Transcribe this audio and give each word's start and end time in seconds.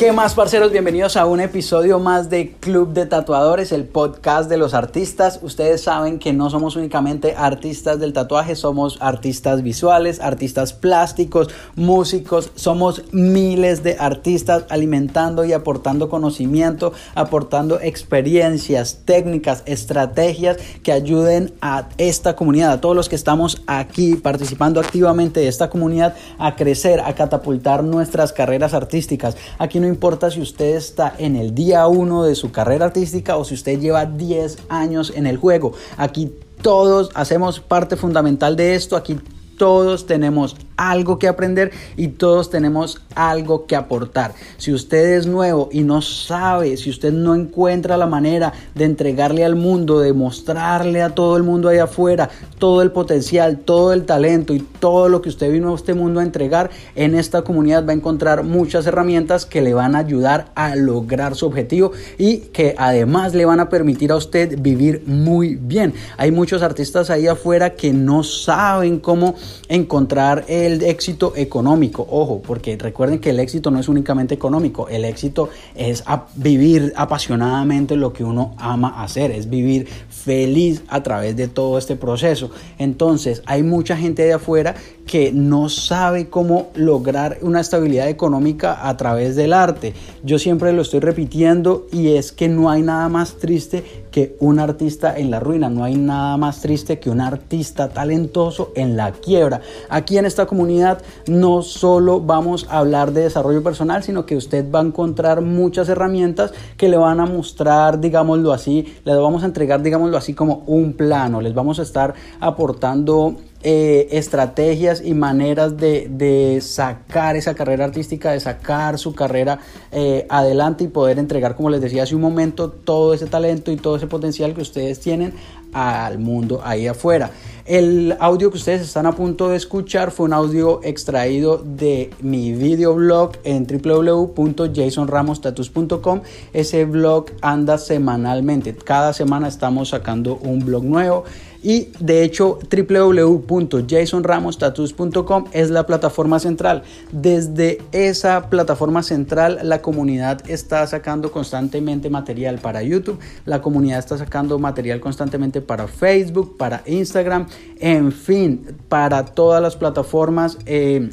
¿Qué 0.00 0.12
más, 0.12 0.32
parceros? 0.32 0.72
Bienvenidos 0.72 1.18
a 1.18 1.26
un 1.26 1.40
episodio 1.40 1.98
más 1.98 2.30
de 2.30 2.52
Club 2.52 2.94
de 2.94 3.04
Tatuadores, 3.04 3.70
el 3.70 3.84
podcast 3.84 4.48
de 4.48 4.56
los 4.56 4.72
artistas. 4.72 5.40
Ustedes 5.42 5.82
saben 5.82 6.18
que 6.18 6.32
no 6.32 6.48
somos 6.48 6.74
únicamente 6.74 7.34
artistas 7.36 8.00
del 8.00 8.14
tatuaje, 8.14 8.56
somos 8.56 8.96
artistas 9.02 9.62
visuales, 9.62 10.18
artistas 10.20 10.72
plásticos, 10.72 11.50
músicos, 11.76 12.50
somos 12.54 13.02
miles 13.12 13.82
de 13.82 13.98
artistas 14.00 14.64
alimentando 14.70 15.44
y 15.44 15.52
aportando 15.52 16.08
conocimiento, 16.08 16.94
aportando 17.14 17.78
experiencias, 17.78 19.00
técnicas, 19.04 19.62
estrategias 19.66 20.56
que 20.82 20.92
ayuden 20.92 21.52
a 21.60 21.90
esta 21.98 22.36
comunidad, 22.36 22.72
a 22.72 22.80
todos 22.80 22.96
los 22.96 23.10
que 23.10 23.16
estamos 23.16 23.60
aquí 23.66 24.14
participando 24.14 24.80
activamente 24.80 25.40
de 25.40 25.48
esta 25.48 25.68
comunidad 25.68 26.14
a 26.38 26.56
crecer, 26.56 27.00
a 27.00 27.14
catapultar 27.14 27.84
nuestras 27.84 28.32
carreras 28.32 28.72
artísticas. 28.72 29.36
Aquí 29.58 29.78
no 29.78 29.89
importa 29.90 30.30
si 30.30 30.40
usted 30.40 30.76
está 30.76 31.14
en 31.18 31.36
el 31.36 31.54
día 31.54 31.86
1 31.86 32.24
de 32.24 32.34
su 32.34 32.50
carrera 32.50 32.86
artística 32.86 33.36
o 33.36 33.44
si 33.44 33.54
usted 33.54 33.78
lleva 33.78 34.06
10 34.06 34.58
años 34.68 35.12
en 35.14 35.26
el 35.26 35.36
juego. 35.36 35.72
Aquí 35.96 36.32
todos 36.62 37.10
hacemos 37.14 37.60
parte 37.60 37.96
fundamental 37.96 38.56
de 38.56 38.74
esto. 38.74 38.96
Aquí 38.96 39.18
todos 39.60 40.06
tenemos 40.06 40.56
algo 40.78 41.18
que 41.18 41.28
aprender 41.28 41.70
y 41.98 42.08
todos 42.08 42.48
tenemos 42.48 43.02
algo 43.14 43.66
que 43.66 43.76
aportar. 43.76 44.32
Si 44.56 44.72
usted 44.72 45.18
es 45.18 45.26
nuevo 45.26 45.68
y 45.70 45.82
no 45.82 46.00
sabe, 46.00 46.78
si 46.78 46.88
usted 46.88 47.12
no 47.12 47.34
encuentra 47.34 47.98
la 47.98 48.06
manera 48.06 48.54
de 48.74 48.86
entregarle 48.86 49.44
al 49.44 49.56
mundo, 49.56 50.00
de 50.00 50.14
mostrarle 50.14 51.02
a 51.02 51.14
todo 51.14 51.36
el 51.36 51.42
mundo 51.42 51.68
ahí 51.68 51.76
afuera 51.76 52.30
todo 52.58 52.80
el 52.80 52.90
potencial, 52.92 53.58
todo 53.58 53.92
el 53.92 54.06
talento 54.06 54.54
y 54.54 54.60
todo 54.60 55.10
lo 55.10 55.20
que 55.20 55.28
usted 55.28 55.52
vino 55.52 55.72
a 55.72 55.76
este 55.76 55.92
mundo 55.92 56.20
a 56.20 56.22
entregar, 56.22 56.70
en 56.94 57.14
esta 57.14 57.42
comunidad 57.42 57.86
va 57.86 57.90
a 57.90 57.96
encontrar 57.96 58.44
muchas 58.44 58.86
herramientas 58.86 59.44
que 59.44 59.60
le 59.60 59.74
van 59.74 59.94
a 59.94 59.98
ayudar 59.98 60.52
a 60.54 60.74
lograr 60.76 61.34
su 61.34 61.44
objetivo 61.46 61.92
y 62.16 62.38
que 62.52 62.74
además 62.78 63.34
le 63.34 63.44
van 63.44 63.60
a 63.60 63.68
permitir 63.68 64.12
a 64.12 64.16
usted 64.16 64.58
vivir 64.58 65.02
muy 65.06 65.56
bien. 65.56 65.92
Hay 66.16 66.30
muchos 66.30 66.62
artistas 66.62 67.10
ahí 67.10 67.26
afuera 67.26 67.74
que 67.74 67.92
no 67.92 68.22
saben 68.22 68.98
cómo 68.98 69.34
encontrar 69.68 70.44
el 70.48 70.82
éxito 70.82 71.32
económico, 71.36 72.06
ojo, 72.10 72.42
porque 72.42 72.76
recuerden 72.76 73.18
que 73.18 73.30
el 73.30 73.40
éxito 73.40 73.70
no 73.70 73.78
es 73.78 73.88
únicamente 73.88 74.34
económico, 74.34 74.88
el 74.88 75.04
éxito 75.04 75.48
es 75.74 76.04
vivir 76.34 76.92
apasionadamente 76.96 77.96
lo 77.96 78.12
que 78.12 78.24
uno 78.24 78.54
ama 78.58 79.02
hacer, 79.02 79.30
es 79.30 79.48
vivir 79.48 79.88
feliz 80.24 80.82
a 80.88 81.02
través 81.02 81.36
de 81.36 81.48
todo 81.48 81.78
este 81.78 81.96
proceso. 81.96 82.50
Entonces, 82.78 83.42
hay 83.46 83.62
mucha 83.62 83.96
gente 83.96 84.22
de 84.22 84.34
afuera 84.34 84.74
que 85.06 85.32
no 85.32 85.68
sabe 85.68 86.28
cómo 86.28 86.70
lograr 86.74 87.38
una 87.42 87.60
estabilidad 87.60 88.08
económica 88.08 88.88
a 88.88 88.96
través 88.96 89.34
del 89.34 89.52
arte. 89.52 89.92
Yo 90.22 90.38
siempre 90.38 90.72
lo 90.72 90.82
estoy 90.82 91.00
repitiendo 91.00 91.86
y 91.90 92.14
es 92.14 92.30
que 92.30 92.48
no 92.48 92.70
hay 92.70 92.82
nada 92.82 93.08
más 93.08 93.34
triste 93.38 93.82
que 94.12 94.36
un 94.40 94.58
artista 94.58 95.16
en 95.16 95.30
la 95.30 95.40
ruina, 95.40 95.68
no 95.68 95.84
hay 95.84 95.96
nada 95.96 96.36
más 96.36 96.60
triste 96.60 96.98
que 96.98 97.10
un 97.10 97.20
artista 97.20 97.88
talentoso 97.88 98.72
en 98.76 98.96
la 98.96 99.12
quiebra. 99.12 99.60
Aquí 99.88 100.18
en 100.18 100.26
esta 100.26 100.46
comunidad 100.46 101.02
no 101.26 101.62
solo 101.62 102.20
vamos 102.20 102.66
a 102.70 102.78
hablar 102.78 103.12
de 103.12 103.22
desarrollo 103.22 103.62
personal, 103.62 104.02
sino 104.02 104.26
que 104.26 104.36
usted 104.36 104.70
va 104.70 104.80
a 104.80 104.84
encontrar 104.84 105.40
muchas 105.40 105.88
herramientas 105.88 106.52
que 106.76 106.88
le 106.88 106.96
van 106.96 107.20
a 107.20 107.26
mostrar, 107.26 108.00
digámoslo 108.00 108.52
así, 108.52 108.94
le 109.04 109.14
vamos 109.14 109.42
a 109.42 109.46
entregar, 109.46 109.82
así, 110.16 110.34
como 110.34 110.64
un 110.66 110.94
plano, 110.94 111.40
les 111.40 111.54
vamos 111.54 111.78
a 111.78 111.82
estar 111.82 112.14
aportando 112.40 113.36
eh, 113.62 114.08
estrategias 114.12 115.02
y 115.04 115.12
maneras 115.12 115.76
de, 115.76 116.58
sacar 116.62 117.36
esa 117.36 117.54
carrera 117.54 117.84
artística, 117.84 118.32
de 118.32 118.40
sacar 118.40 118.98
su 118.98 119.14
carrera 119.14 119.58
eh, 119.92 120.26
adelante 120.28 120.84
y 120.84 120.88
poder 120.88 121.18
entregar, 121.18 121.56
como 121.56 121.70
les 121.70 121.80
decía 121.80 122.04
hace 122.04 122.14
un 122.14 122.22
momento, 122.22 122.70
todo 122.70 123.12
ese 123.12 123.26
talento 123.26 123.70
y 123.70 123.76
todo 123.76 123.96
ese 123.96 124.06
potencial 124.06 124.54
que 124.54 124.62
ustedes 124.62 125.00
tienen 125.00 125.34
al 125.72 126.18
mundo 126.18 126.60
ahí 126.64 126.86
afuera. 126.86 127.30
El 127.66 128.16
audio 128.18 128.50
que 128.50 128.56
ustedes 128.56 128.80
están 128.80 129.04
a 129.06 129.12
punto 129.12 129.50
de 129.50 129.56
escuchar 129.56 130.10
fue 130.10 130.26
un 130.26 130.32
audio 130.32 130.80
extraído 130.82 131.58
de 131.58 132.10
mi 132.20 132.52
videoblog 132.52 133.34
en 133.44 133.64
www.jasonramostatus.com. 133.66 136.22
Ese 136.52 136.84
blog 136.84 137.26
anda 137.42 137.78
semanalmente. 137.78 138.74
Cada 138.74 139.12
semana 139.12 139.46
estamos 139.46 139.90
sacando 139.90 140.40
un 140.42 140.64
blog 140.64 140.82
nuevo. 140.82 141.22
Y 141.62 141.90
de 142.00 142.24
hecho, 142.24 142.58
www.jasonramostatus.com 142.70 145.44
es 145.52 145.68
la 145.70 145.86
plataforma 145.86 146.40
central. 146.40 146.82
Desde 147.12 147.82
esa 147.92 148.48
plataforma 148.48 149.02
central, 149.02 149.58
la 149.62 149.82
comunidad 149.82 150.40
está 150.48 150.86
sacando 150.86 151.30
constantemente 151.30 152.08
material 152.08 152.58
para 152.58 152.82
YouTube, 152.82 153.18
la 153.44 153.60
comunidad 153.60 153.98
está 153.98 154.16
sacando 154.16 154.58
material 154.58 155.00
constantemente 155.00 155.60
para 155.60 155.86
Facebook, 155.86 156.56
para 156.56 156.82
Instagram, 156.86 157.46
en 157.78 158.12
fin, 158.12 158.78
para 158.88 159.26
todas 159.26 159.60
las 159.62 159.76
plataformas 159.76 160.56
eh, 160.64 161.10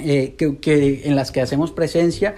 eh, 0.00 0.36
que, 0.36 1.02
en 1.04 1.16
las 1.16 1.32
que 1.32 1.40
hacemos 1.40 1.72
presencia 1.72 2.36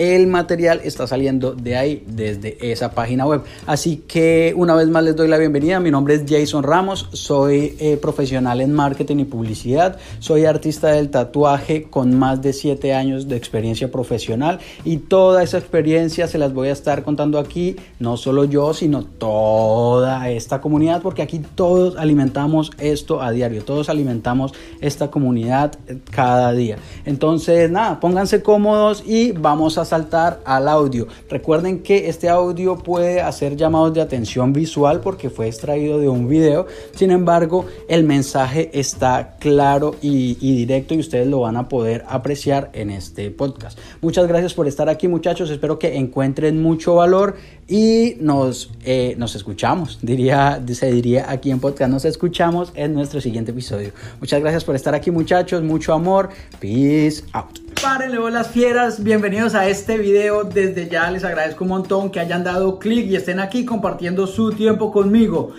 el 0.00 0.28
material 0.28 0.80
está 0.82 1.06
saliendo 1.06 1.52
de 1.52 1.76
ahí, 1.76 2.02
desde 2.06 2.56
esa 2.72 2.92
página 2.92 3.26
web. 3.26 3.42
Así 3.66 3.98
que 4.08 4.54
una 4.56 4.74
vez 4.74 4.88
más 4.88 5.04
les 5.04 5.14
doy 5.14 5.28
la 5.28 5.36
bienvenida. 5.36 5.78
Mi 5.78 5.90
nombre 5.90 6.14
es 6.14 6.24
Jason 6.26 6.62
Ramos, 6.62 7.10
soy 7.12 7.76
eh, 7.78 7.98
profesional 7.98 8.62
en 8.62 8.72
marketing 8.72 9.18
y 9.18 9.24
publicidad, 9.26 9.98
soy 10.18 10.46
artista 10.46 10.88
del 10.88 11.10
tatuaje 11.10 11.82
con 11.82 12.18
más 12.18 12.40
de 12.40 12.54
7 12.54 12.94
años 12.94 13.28
de 13.28 13.36
experiencia 13.36 13.90
profesional 13.92 14.60
y 14.86 14.96
toda 14.96 15.42
esa 15.42 15.58
experiencia 15.58 16.26
se 16.28 16.38
las 16.38 16.54
voy 16.54 16.68
a 16.68 16.72
estar 16.72 17.04
contando 17.04 17.38
aquí, 17.38 17.76
no 17.98 18.16
solo 18.16 18.44
yo, 18.44 18.72
sino 18.72 19.04
toda 19.04 20.30
esta 20.30 20.62
comunidad, 20.62 21.02
porque 21.02 21.20
aquí 21.20 21.42
todos 21.54 21.96
alimentamos 21.98 22.70
esto 22.78 23.20
a 23.20 23.32
diario, 23.32 23.64
todos 23.64 23.90
alimentamos 23.90 24.54
esta 24.80 25.10
comunidad 25.10 25.74
cada 26.10 26.52
día. 26.52 26.78
Entonces, 27.04 27.70
nada, 27.70 28.00
pónganse 28.00 28.42
cómodos 28.42 29.04
y 29.06 29.32
vamos 29.32 29.76
a 29.76 29.89
saltar 29.90 30.40
al 30.44 30.68
audio. 30.68 31.06
Recuerden 31.28 31.80
que 31.80 32.08
este 32.08 32.28
audio 32.28 32.76
puede 32.78 33.20
hacer 33.20 33.56
llamados 33.56 33.92
de 33.92 34.00
atención 34.00 34.52
visual 34.52 35.00
porque 35.00 35.30
fue 35.30 35.48
extraído 35.48 35.98
de 35.98 36.08
un 36.08 36.28
video. 36.28 36.66
Sin 36.94 37.10
embargo, 37.10 37.66
el 37.88 38.04
mensaje 38.04 38.70
está 38.72 39.36
claro 39.38 39.96
y, 40.00 40.34
directo 40.34 40.94
y 40.94 41.00
ustedes 41.00 41.26
lo 41.26 41.40
van 41.40 41.56
a 41.56 41.68
poder 41.68 42.04
apreciar 42.08 42.70
en 42.72 42.90
este 42.90 43.30
podcast. 43.30 43.78
Muchas 44.00 44.28
gracias 44.28 44.54
por 44.54 44.68
estar 44.68 44.88
aquí 44.88 45.08
muchachos. 45.08 45.50
Espero 45.50 45.78
que 45.78 45.96
encuentren 45.96 46.62
mucho 46.62 46.94
valor 46.94 47.36
y 47.66 48.16
nos, 48.20 48.70
eh, 48.84 49.14
nos 49.18 49.34
escuchamos. 49.34 49.98
Diría, 50.02 50.62
se 50.72 50.92
diría 50.92 51.30
aquí 51.30 51.50
en 51.50 51.60
podcast, 51.60 51.90
nos 51.90 52.04
escuchamos 52.04 52.72
en 52.74 52.94
nuestro 52.94 53.20
siguiente 53.20 53.50
episodio. 53.50 53.90
Muchas 54.20 54.40
gracias 54.40 54.64
por 54.64 54.76
estar 54.76 54.94
aquí 54.94 55.10
muchachos. 55.10 55.62
Mucho 55.62 55.92
amor. 55.92 56.30
Peace 56.60 57.24
out. 57.32 57.69
Párenle 57.82 58.18
las 58.30 58.48
fieras, 58.48 59.02
bienvenidos 59.02 59.54
a 59.54 59.66
este 59.66 59.96
video. 59.96 60.44
Desde 60.44 60.86
ya 60.90 61.10
les 61.10 61.24
agradezco 61.24 61.64
un 61.64 61.70
montón 61.70 62.10
que 62.10 62.20
hayan 62.20 62.44
dado 62.44 62.78
clic 62.78 63.06
y 63.06 63.16
estén 63.16 63.40
aquí 63.40 63.64
compartiendo 63.64 64.26
su 64.26 64.52
tiempo 64.52 64.92
conmigo. 64.92 65.52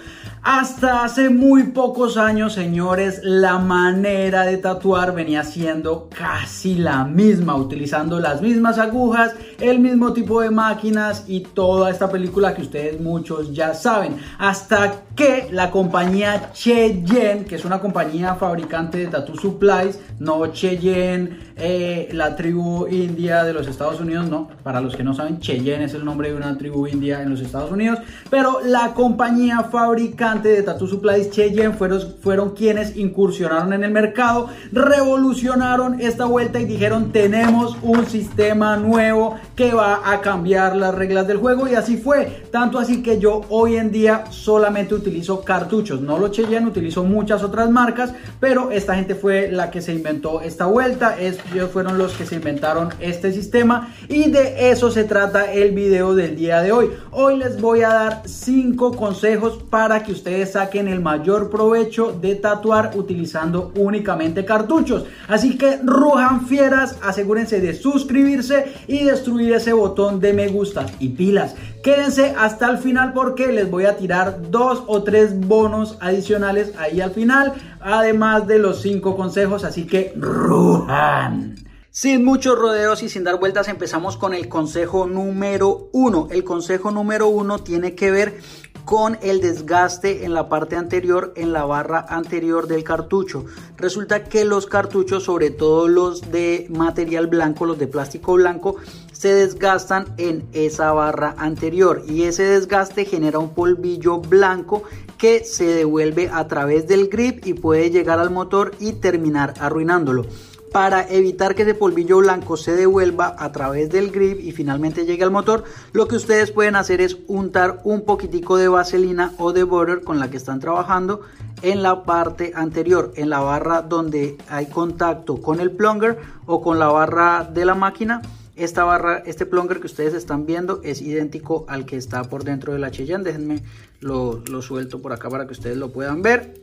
Hasta 0.44 1.04
hace 1.04 1.30
muy 1.30 1.66
pocos 1.66 2.18
años, 2.18 2.54
señores, 2.54 3.22
la 3.24 3.60
manera 3.60 4.42
de 4.42 4.58
tatuar 4.58 5.14
venía 5.14 5.44
siendo 5.44 6.10
casi 6.10 6.74
la 6.74 7.06
misma, 7.06 7.56
utilizando 7.56 8.20
las 8.20 8.42
mismas 8.42 8.80
agujas, 8.80 9.36
el 9.60 9.78
mismo 9.78 10.14
tipo 10.14 10.42
de 10.42 10.50
máquinas 10.50 11.26
y 11.28 11.42
toda 11.42 11.92
esta 11.92 12.10
película 12.10 12.56
que 12.56 12.64
ustedes 12.64 13.00
muchos 13.00 13.54
ya 13.54 13.76
saben. 13.76 14.16
Hasta 14.40 15.04
que 15.16 15.48
la 15.52 15.70
compañía 15.70 16.52
Cheyenne, 16.54 17.46
que 17.46 17.54
es 17.54 17.64
una 17.64 17.80
compañía 17.80 18.34
fabricante 18.34 18.98
de 18.98 19.08
tattoo 19.08 19.36
supplies, 19.36 20.00
no 20.18 20.48
Cheyenne, 20.48 21.52
eh, 21.56 22.10
la 22.14 22.36
tribu 22.36 22.88
india 22.88 23.44
de 23.44 23.54
los 23.54 23.68
Estados 23.68 24.00
Unidos, 24.00 24.28
no, 24.28 24.50
para 24.64 24.82
los 24.82 24.96
que 24.96 25.04
no 25.04 25.14
saben, 25.14 25.40
Cheyenne 25.40 25.84
es 25.84 25.94
el 25.94 26.04
nombre 26.04 26.32
de 26.32 26.36
una 26.36 26.58
tribu 26.58 26.88
india 26.88 27.22
en 27.22 27.30
los 27.30 27.42
Estados 27.42 27.70
Unidos, 27.70 28.00
pero 28.32 28.62
la 28.66 28.96
compañía 28.96 29.62
fabricante 29.66 30.31
de 30.40 30.64
Tattoo 30.64 30.88
Supplies, 30.88 31.30
Cheyenne, 31.30 31.74
fueron, 31.74 32.02
fueron 32.22 32.52
quienes 32.52 32.96
incursionaron 32.96 33.74
en 33.74 33.84
el 33.84 33.92
mercado, 33.92 34.48
revolucionaron 34.72 36.00
esta 36.00 36.26
vuelta 36.26 36.60
y 36.60 36.66
dijeron 36.66 37.12
tenemos 37.12 37.76
un 37.82 38.06
sistema 38.06 38.78
nuevo 38.78 39.36
que 39.56 39.74
va 39.74 40.02
a 40.12 40.22
cambiar 40.22 40.76
las 40.78 40.96
reglas 40.96 41.28
del 41.28 41.38
juego 41.38 41.68
y 41.68 41.76
así 41.76 41.98
fue. 41.98 42.44
Tanto 42.50 42.80
así 42.80 43.04
que 43.04 43.20
yo 43.20 43.42
hoy 43.50 43.76
en 43.76 43.92
día 43.92 44.24
solamente 44.30 44.96
utilizo 44.96 45.44
cartuchos, 45.44 46.00
no 46.00 46.18
lo 46.18 46.30
Cheyenne, 46.30 46.68
utilizo 46.68 47.04
muchas 47.04 47.44
otras 47.44 47.70
marcas, 47.70 48.14
pero 48.40 48.72
esta 48.72 48.96
gente 48.96 49.16
fue 49.16 49.52
la 49.52 49.70
que 49.70 49.82
se 49.82 49.94
inventó 49.94 50.42
esta 50.42 50.66
vuelta, 50.66 51.18
ellos 51.20 51.70
fueron 51.72 51.98
los 51.98 52.14
que 52.14 52.26
se 52.26 52.36
inventaron 52.36 52.90
este 53.00 53.34
sistema 53.34 53.94
y 54.08 54.32
de 54.32 54.72
eso 54.72 54.92
se 54.92 55.04
trata 55.04 55.52
el 55.52 55.72
video 55.72 56.16
del 56.16 56.38
día 56.38 56.62
de 56.62 56.72
hoy. 56.72 56.90
Hoy 57.12 57.38
les 57.38 57.60
voy 57.60 57.82
a 57.82 57.90
dar 57.90 58.22
cinco 58.26 58.94
consejos 58.94 59.60
para 59.70 60.04
que 60.04 60.12
ustedes 60.12 60.21
ustedes 60.22 60.52
saquen 60.52 60.88
el 60.88 61.02
mayor 61.02 61.50
provecho 61.50 62.12
de 62.12 62.36
tatuar 62.36 62.92
utilizando 62.94 63.72
únicamente 63.76 64.46
cartuchos. 64.46 65.06
Así 65.28 65.58
que 65.58 65.80
rujan 65.84 66.46
fieras, 66.46 66.98
asegúrense 67.02 67.60
de 67.60 67.74
suscribirse 67.74 68.72
y 68.88 69.06
destruir 69.06 69.52
ese 69.54 69.74
botón 69.74 70.20
de 70.20 70.34
me 70.34 70.48
gusta 70.48 70.86
y 71.00 71.10
pilas. 71.10 71.56
Quédense 71.84 72.36
hasta 72.38 72.70
el 72.70 72.78
final 72.78 73.14
porque 73.14 73.52
les 73.52 73.70
voy 73.72 73.86
a 73.86 73.98
tirar 73.98 74.52
dos 74.52 74.84
o 74.86 75.02
tres 75.02 75.40
bonos 75.40 75.98
adicionales 76.00 76.74
ahí 76.78 77.02
al 77.02 77.12
final, 77.12 77.54
además 77.80 78.46
de 78.46 78.60
los 78.60 78.80
cinco 78.82 79.18
consejos, 79.18 79.64
así 79.64 79.88
que 79.88 80.14
rujan. 80.16 81.56
Sin 81.94 82.24
muchos 82.24 82.58
rodeos 82.58 83.04
y 83.04 83.10
sin 83.10 83.26
dar 83.26 83.38
vueltas 83.38 83.68
empezamos 83.68 84.16
con 84.16 84.34
el 84.34 84.48
consejo 84.48 85.08
número 85.08 85.90
uno. 85.92 86.30
El 86.32 86.46
consejo 86.46 86.90
número 86.90 87.28
uno 87.28 87.60
tiene 87.60 87.96
que 87.96 88.12
ver 88.12 88.40
con 88.86 89.18
el 89.22 89.42
desgaste 89.42 90.26
en 90.26 90.34
la 90.34 90.50
parte 90.50 90.76
anterior, 90.76 91.34
en 91.36 91.54
la 91.54 91.66
barra 91.66 92.06
anterior 92.10 92.68
del 92.68 92.84
cartucho. 92.84 93.46
Resulta 93.78 94.24
que 94.24 94.46
los 94.46 94.66
cartuchos, 94.66 95.24
sobre 95.24 95.50
todo 95.50 95.88
los 95.88 96.32
de 96.32 96.68
material 96.70 97.28
blanco, 97.28 97.66
los 97.66 97.80
de 97.80 97.88
plástico 97.88 98.34
blanco, 98.34 98.76
se 99.12 99.34
desgastan 99.34 100.08
en 100.18 100.48
esa 100.52 100.92
barra 100.94 101.36
anterior 101.38 102.04
y 102.08 102.24
ese 102.24 102.44
desgaste 102.44 103.06
genera 103.06 103.40
un 103.40 103.54
polvillo 103.54 104.18
blanco 104.18 104.84
que 105.18 105.44
se 105.44 105.66
devuelve 105.66 106.30
a 106.34 106.48
través 106.48 106.88
del 106.88 107.08
grip 107.08 107.46
y 107.46 107.54
puede 107.54 107.92
llegar 107.92 108.20
al 108.20 108.32
motor 108.32 108.72
y 108.80 108.94
terminar 108.94 109.54
arruinándolo. 109.60 110.26
Para 110.72 111.06
evitar 111.10 111.54
que 111.54 111.64
ese 111.64 111.74
polvillo 111.74 112.20
blanco 112.20 112.56
se 112.56 112.74
devuelva 112.74 113.36
a 113.38 113.52
través 113.52 113.90
del 113.90 114.10
grip 114.10 114.40
y 114.40 114.54
finalmente 114.54 115.06
llegue 115.06 115.24
al 115.24 115.32
motor, 115.32 115.66
lo 115.92 116.08
que 116.08 116.16
ustedes 116.16 116.52
pueden 116.52 116.78
hacer 116.78 117.02
es 117.02 117.18
untar 117.28 117.82
un 117.84 118.06
poquitico 118.06 118.56
de 118.56 118.70
vaselina 118.70 119.34
o 119.38 119.52
de 119.52 119.64
butter 119.64 120.02
con 120.02 120.18
la 120.18 120.30
que 120.30 120.38
están 120.38 120.62
trabajando 120.62 121.22
en 121.62 121.84
la 121.84 122.04
parte 122.04 122.54
anterior, 122.56 123.12
en 123.18 123.30
la 123.30 123.42
barra 123.42 123.82
donde 123.82 124.38
hay 124.48 124.68
contacto 124.68 125.42
con 125.42 125.60
el 125.60 125.72
plunger 125.72 126.18
o 126.46 126.62
con 126.62 126.80
la 126.80 126.88
barra 126.88 127.44
de 127.44 127.66
la 127.66 127.76
máquina. 127.76 128.22
Esta 128.56 128.86
barra, 128.86 129.24
este 129.26 129.46
plunger 129.46 129.82
que 129.82 129.88
ustedes 129.88 130.14
están 130.14 130.46
viendo 130.46 130.80
es 130.84 131.02
idéntico 131.02 131.66
al 131.68 131.86
que 131.86 131.98
está 131.98 132.24
por 132.24 132.46
dentro 132.46 132.72
de 132.72 132.80
la 132.80 132.92
Cheyenne. 132.92 133.26
Déjenme 133.26 133.62
lo, 134.00 134.42
lo 134.50 134.62
suelto 134.62 135.02
por 135.02 135.12
acá 135.12 135.30
para 135.30 135.48
que 135.48 135.52
ustedes 135.52 135.76
lo 135.76 135.92
puedan 135.92 136.22
ver. 136.22 136.54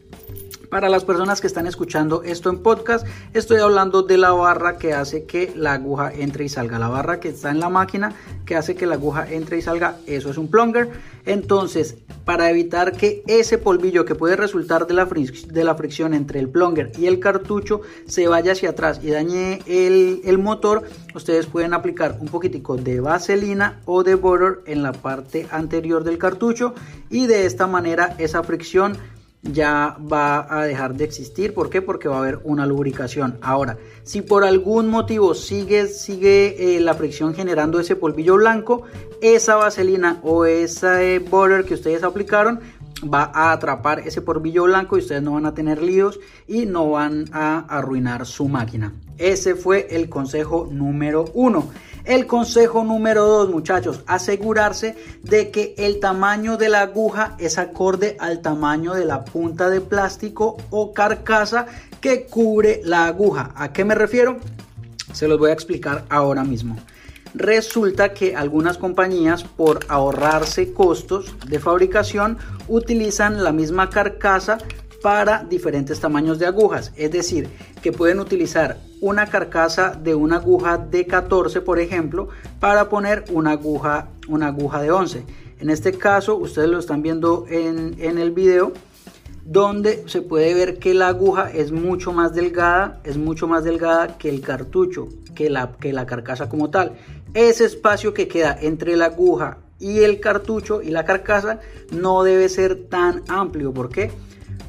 Para 0.70 0.90
las 0.90 1.04
personas 1.04 1.40
que 1.40 1.46
están 1.46 1.66
escuchando 1.66 2.22
esto 2.22 2.50
en 2.50 2.58
podcast, 2.58 3.06
estoy 3.32 3.58
hablando 3.58 4.02
de 4.02 4.18
la 4.18 4.32
barra 4.32 4.76
que 4.76 4.92
hace 4.92 5.24
que 5.24 5.52
la 5.56 5.72
aguja 5.72 6.12
entre 6.12 6.44
y 6.44 6.50
salga. 6.50 6.78
La 6.78 6.88
barra 6.88 7.20
que 7.20 7.28
está 7.30 7.50
en 7.50 7.58
la 7.58 7.70
máquina 7.70 8.14
que 8.44 8.54
hace 8.54 8.74
que 8.74 8.86
la 8.86 8.94
aguja 8.94 9.26
entre 9.30 9.58
y 9.58 9.62
salga, 9.62 9.96
eso 10.06 10.28
es 10.28 10.36
un 10.36 10.50
plunger. 10.50 10.90
Entonces, 11.24 11.96
para 12.26 12.50
evitar 12.50 12.92
que 12.92 13.22
ese 13.26 13.56
polvillo 13.56 14.04
que 14.04 14.14
puede 14.14 14.36
resultar 14.36 14.86
de 14.86 14.92
la, 14.92 15.06
fricción 15.74 16.12
entre 16.12 16.38
el 16.38 16.50
plunger 16.50 16.92
y 16.98 17.06
el 17.06 17.18
cartucho 17.18 17.80
se 18.06 18.28
vaya 18.28 18.52
hacia 18.52 18.70
atrás 18.70 19.00
y 19.02 19.10
dañe 19.10 19.60
el, 19.66 20.20
el 20.24 20.36
motor, 20.36 20.82
ustedes 21.14 21.46
pueden 21.46 21.72
aplicar 21.72 22.18
un 22.20 22.28
poquitico 22.28 22.76
de 22.76 23.00
vaselina 23.00 23.80
o 23.86 24.04
de 24.04 24.16
butter 24.16 24.60
en 24.66 24.82
la 24.82 24.92
parte 24.92 25.46
anterior 25.50 26.04
del 26.04 26.18
cartucho 26.18 26.74
y 27.08 27.26
de 27.26 27.46
esta 27.46 27.66
manera 27.66 28.14
esa 28.18 28.42
fricción 28.42 28.98
ya 29.42 29.96
va 30.00 30.46
a 30.50 30.64
dejar 30.64 30.94
de 30.94 31.04
existir. 31.04 31.54
¿Por 31.54 31.70
qué? 31.70 31.82
Porque 31.82 32.08
va 32.08 32.16
a 32.16 32.20
haber 32.20 32.40
una 32.44 32.66
lubricación. 32.66 33.38
Ahora, 33.40 33.78
si 34.02 34.22
por 34.22 34.44
algún 34.44 34.88
motivo 34.88 35.34
sigue, 35.34 35.86
sigue 35.86 36.76
eh, 36.76 36.80
la 36.80 36.94
fricción 36.94 37.34
generando 37.34 37.80
ese 37.80 37.96
polvillo 37.96 38.36
blanco, 38.36 38.82
esa 39.20 39.56
vaselina 39.56 40.20
o 40.22 40.44
ese 40.44 41.18
butter 41.20 41.64
que 41.64 41.74
ustedes 41.74 42.02
aplicaron 42.02 42.60
va 43.02 43.30
a 43.32 43.52
atrapar 43.52 44.00
ese 44.00 44.22
polvillo 44.22 44.64
blanco 44.64 44.96
y 44.96 45.00
ustedes 45.00 45.22
no 45.22 45.34
van 45.34 45.46
a 45.46 45.54
tener 45.54 45.82
líos 45.82 46.18
y 46.46 46.66
no 46.66 46.90
van 46.90 47.26
a 47.32 47.60
arruinar 47.68 48.26
su 48.26 48.48
máquina. 48.48 48.92
Ese 49.18 49.54
fue 49.54 49.86
el 49.90 50.08
consejo 50.08 50.68
número 50.70 51.26
uno. 51.34 51.70
El 52.08 52.26
consejo 52.26 52.84
número 52.84 53.26
dos, 53.26 53.50
muchachos, 53.50 54.02
asegurarse 54.06 54.96
de 55.24 55.50
que 55.50 55.74
el 55.76 56.00
tamaño 56.00 56.56
de 56.56 56.70
la 56.70 56.80
aguja 56.80 57.36
es 57.38 57.58
acorde 57.58 58.16
al 58.18 58.40
tamaño 58.40 58.94
de 58.94 59.04
la 59.04 59.26
punta 59.26 59.68
de 59.68 59.82
plástico 59.82 60.56
o 60.70 60.94
carcasa 60.94 61.66
que 62.00 62.24
cubre 62.24 62.80
la 62.82 63.04
aguja. 63.04 63.52
¿A 63.54 63.74
qué 63.74 63.84
me 63.84 63.94
refiero? 63.94 64.38
Se 65.12 65.28
los 65.28 65.38
voy 65.38 65.50
a 65.50 65.52
explicar 65.52 66.06
ahora 66.08 66.44
mismo. 66.44 66.78
Resulta 67.34 68.14
que 68.14 68.34
algunas 68.34 68.78
compañías 68.78 69.44
por 69.44 69.80
ahorrarse 69.88 70.72
costos 70.72 71.34
de 71.46 71.58
fabricación 71.58 72.38
utilizan 72.68 73.44
la 73.44 73.52
misma 73.52 73.90
carcasa 73.90 74.56
para 75.02 75.44
diferentes 75.44 76.00
tamaños 76.00 76.38
de 76.38 76.46
agujas. 76.46 76.92
Es 76.96 77.10
decir, 77.10 77.48
que 77.82 77.92
pueden 77.92 78.20
utilizar 78.20 78.78
una 79.00 79.26
carcasa 79.26 79.90
de 79.90 80.14
una 80.14 80.36
aguja 80.36 80.78
de 80.78 81.06
14, 81.06 81.60
por 81.60 81.78
ejemplo, 81.78 82.28
para 82.60 82.88
poner 82.88 83.24
una 83.30 83.52
aguja, 83.52 84.08
una 84.28 84.48
aguja 84.48 84.82
de 84.82 84.90
11. 84.90 85.24
En 85.60 85.70
este 85.70 85.92
caso, 85.92 86.36
ustedes 86.36 86.68
lo 86.68 86.78
están 86.78 87.02
viendo 87.02 87.46
en, 87.48 87.98
el 88.00 88.30
video, 88.30 88.72
donde 89.44 90.04
se 90.06 90.22
puede 90.22 90.54
ver 90.54 90.78
que 90.78 90.94
la 90.94 91.08
aguja 91.08 91.50
es 91.50 91.72
mucho 91.72 92.12
más 92.12 92.34
delgada, 92.34 93.00
es 93.04 93.16
mucho 93.16 93.48
más 93.48 93.64
delgada 93.64 94.18
que 94.18 94.28
el 94.28 94.40
cartucho, 94.40 95.08
que 95.34 95.50
la, 95.50 95.72
que 95.80 95.92
la 95.92 96.06
carcasa 96.06 96.48
como 96.48 96.70
tal. 96.70 96.92
Ese 97.34 97.64
espacio 97.64 98.14
que 98.14 98.28
queda 98.28 98.56
entre 98.60 98.96
la 98.96 99.06
aguja 99.06 99.58
y 99.78 100.00
el 100.00 100.20
cartucho 100.20 100.82
y 100.82 100.90
la 100.90 101.04
carcasa 101.04 101.60
no 101.90 102.22
debe 102.22 102.48
ser 102.48 102.88
tan 102.88 103.22
amplio. 103.28 103.72
¿Por 103.72 103.88
qué? 103.88 104.10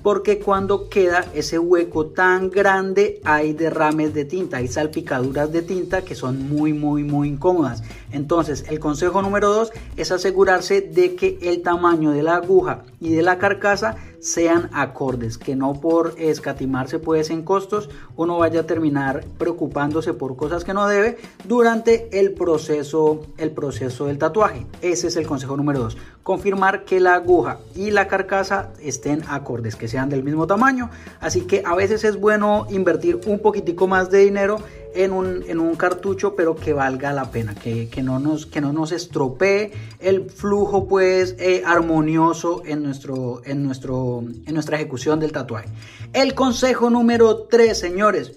Porque 0.04 0.40
cuando 0.40 0.90
queda 0.90 1.26
ese 1.34 1.60
hueco 1.60 2.08
tan 2.08 2.50
grande 2.50 3.22
hay 3.24 3.54
derrames 3.54 4.14
de 4.14 4.26
tinta, 4.26 4.58
hay 4.58 4.68
salpicaduras 4.68 5.52
de 5.52 5.62
tinta 5.62 6.02
que 6.02 6.16
son 6.16 6.50
muy 6.50 6.74
muy 6.74 7.04
muy 7.04 7.30
incómodas. 7.30 7.84
Entonces 8.12 8.66
el 8.70 8.80
consejo 8.80 9.22
número 9.22 9.50
dos 9.50 9.72
es 9.98 10.12
asegurarse 10.12 10.82
de 10.82 11.16
que 11.16 11.38
el 11.42 11.62
tamaño 11.62 12.12
de 12.12 12.24
la 12.24 12.36
aguja 12.36 12.84
y 13.00 13.14
de 13.14 13.22
la 13.22 13.38
carcasa 13.38 13.98
sean 14.20 14.70
acordes, 14.74 15.38
que 15.38 15.56
no 15.56 15.74
por 15.74 16.16
escatimarse 16.18 17.00
pues 17.00 17.30
en 17.30 17.44
costos 17.44 17.90
uno 18.16 18.38
vaya 18.38 18.62
a 18.62 18.66
terminar 18.66 19.24
preocupándose 19.38 20.14
por 20.14 20.36
cosas 20.36 20.64
que 20.64 20.74
no 20.74 20.88
debe 20.88 21.18
durante 21.46 22.20
el 22.20 22.34
proceso, 22.34 23.28
el 23.38 23.52
proceso 23.52 24.08
del 24.08 24.18
tatuaje. 24.18 24.66
Ese 24.82 25.08
es 25.08 25.16
el 25.16 25.28
consejo 25.28 25.58
número 25.58 25.80
2. 25.80 25.98
Confirmar 26.24 26.86
que 26.86 27.00
la 27.00 27.16
aguja 27.16 27.60
y 27.76 27.92
la 27.92 28.08
carcasa 28.08 28.72
estén 28.82 29.24
acordes, 29.30 29.76
que 29.76 29.88
sean 29.88 30.10
del 30.10 30.24
mismo 30.24 30.48
tamaño. 30.48 30.90
Así 31.20 31.42
que 31.42 31.64
a 31.66 31.76
veces 31.76 32.04
es 32.04 32.20
bueno 32.20 32.68
invertir 32.70 33.20
un 33.26 33.40
poquitico 33.40 33.88
más 33.88 34.12
de 34.12 34.20
dinero 34.20 34.60
en 34.96 35.12
un, 35.12 35.76
cartucho, 35.76 36.36
pero 36.36 36.56
que 36.56 36.74
valga 36.74 37.14
la 37.14 37.32
pena, 37.32 37.56
que, 37.56 37.90
no, 38.04 38.20
nos, 38.20 38.46
que 38.46 38.62
no 38.62 38.74
nos 38.74 38.92
estropee 38.92 39.72
el 40.00 40.30
flujo 40.30 40.88
pues 40.88 41.36
eh, 41.40 41.64
armonioso 41.66 42.64
en, 42.66 42.84
nuestro, 42.84 43.42
en, 43.46 43.64
nuestro, 43.64 44.24
en 44.46 44.54
nuestra 44.54 44.78
ejecución 44.78 45.20
del 45.20 45.32
tatuaje. 45.32 45.70
El 46.14 46.34
consejo 46.34 46.90
número 46.90 47.44
3, 47.44 47.78
señores, 47.78 48.34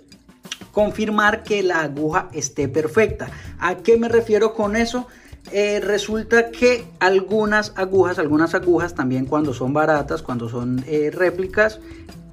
confirmar 0.73 1.43
que 1.43 1.63
la 1.63 1.81
aguja 1.83 2.29
esté 2.33 2.69
perfecta. 2.69 3.31
¿A 3.59 3.77
qué 3.77 3.97
me 3.97 4.09
refiero 4.09 4.55
con 4.55 4.77
eso? 4.77 5.07
Eh, 5.51 5.81
resulta 5.81 6.51
que 6.51 6.87
algunas 7.01 7.73
agujas, 7.77 8.19
algunas 8.19 8.55
agujas 8.55 8.95
también 8.95 9.27
cuando 9.27 9.53
son 9.53 9.73
baratas, 9.73 10.23
cuando 10.23 10.49
son 10.49 10.85
eh, 10.87 11.11
réplicas, 11.13 11.81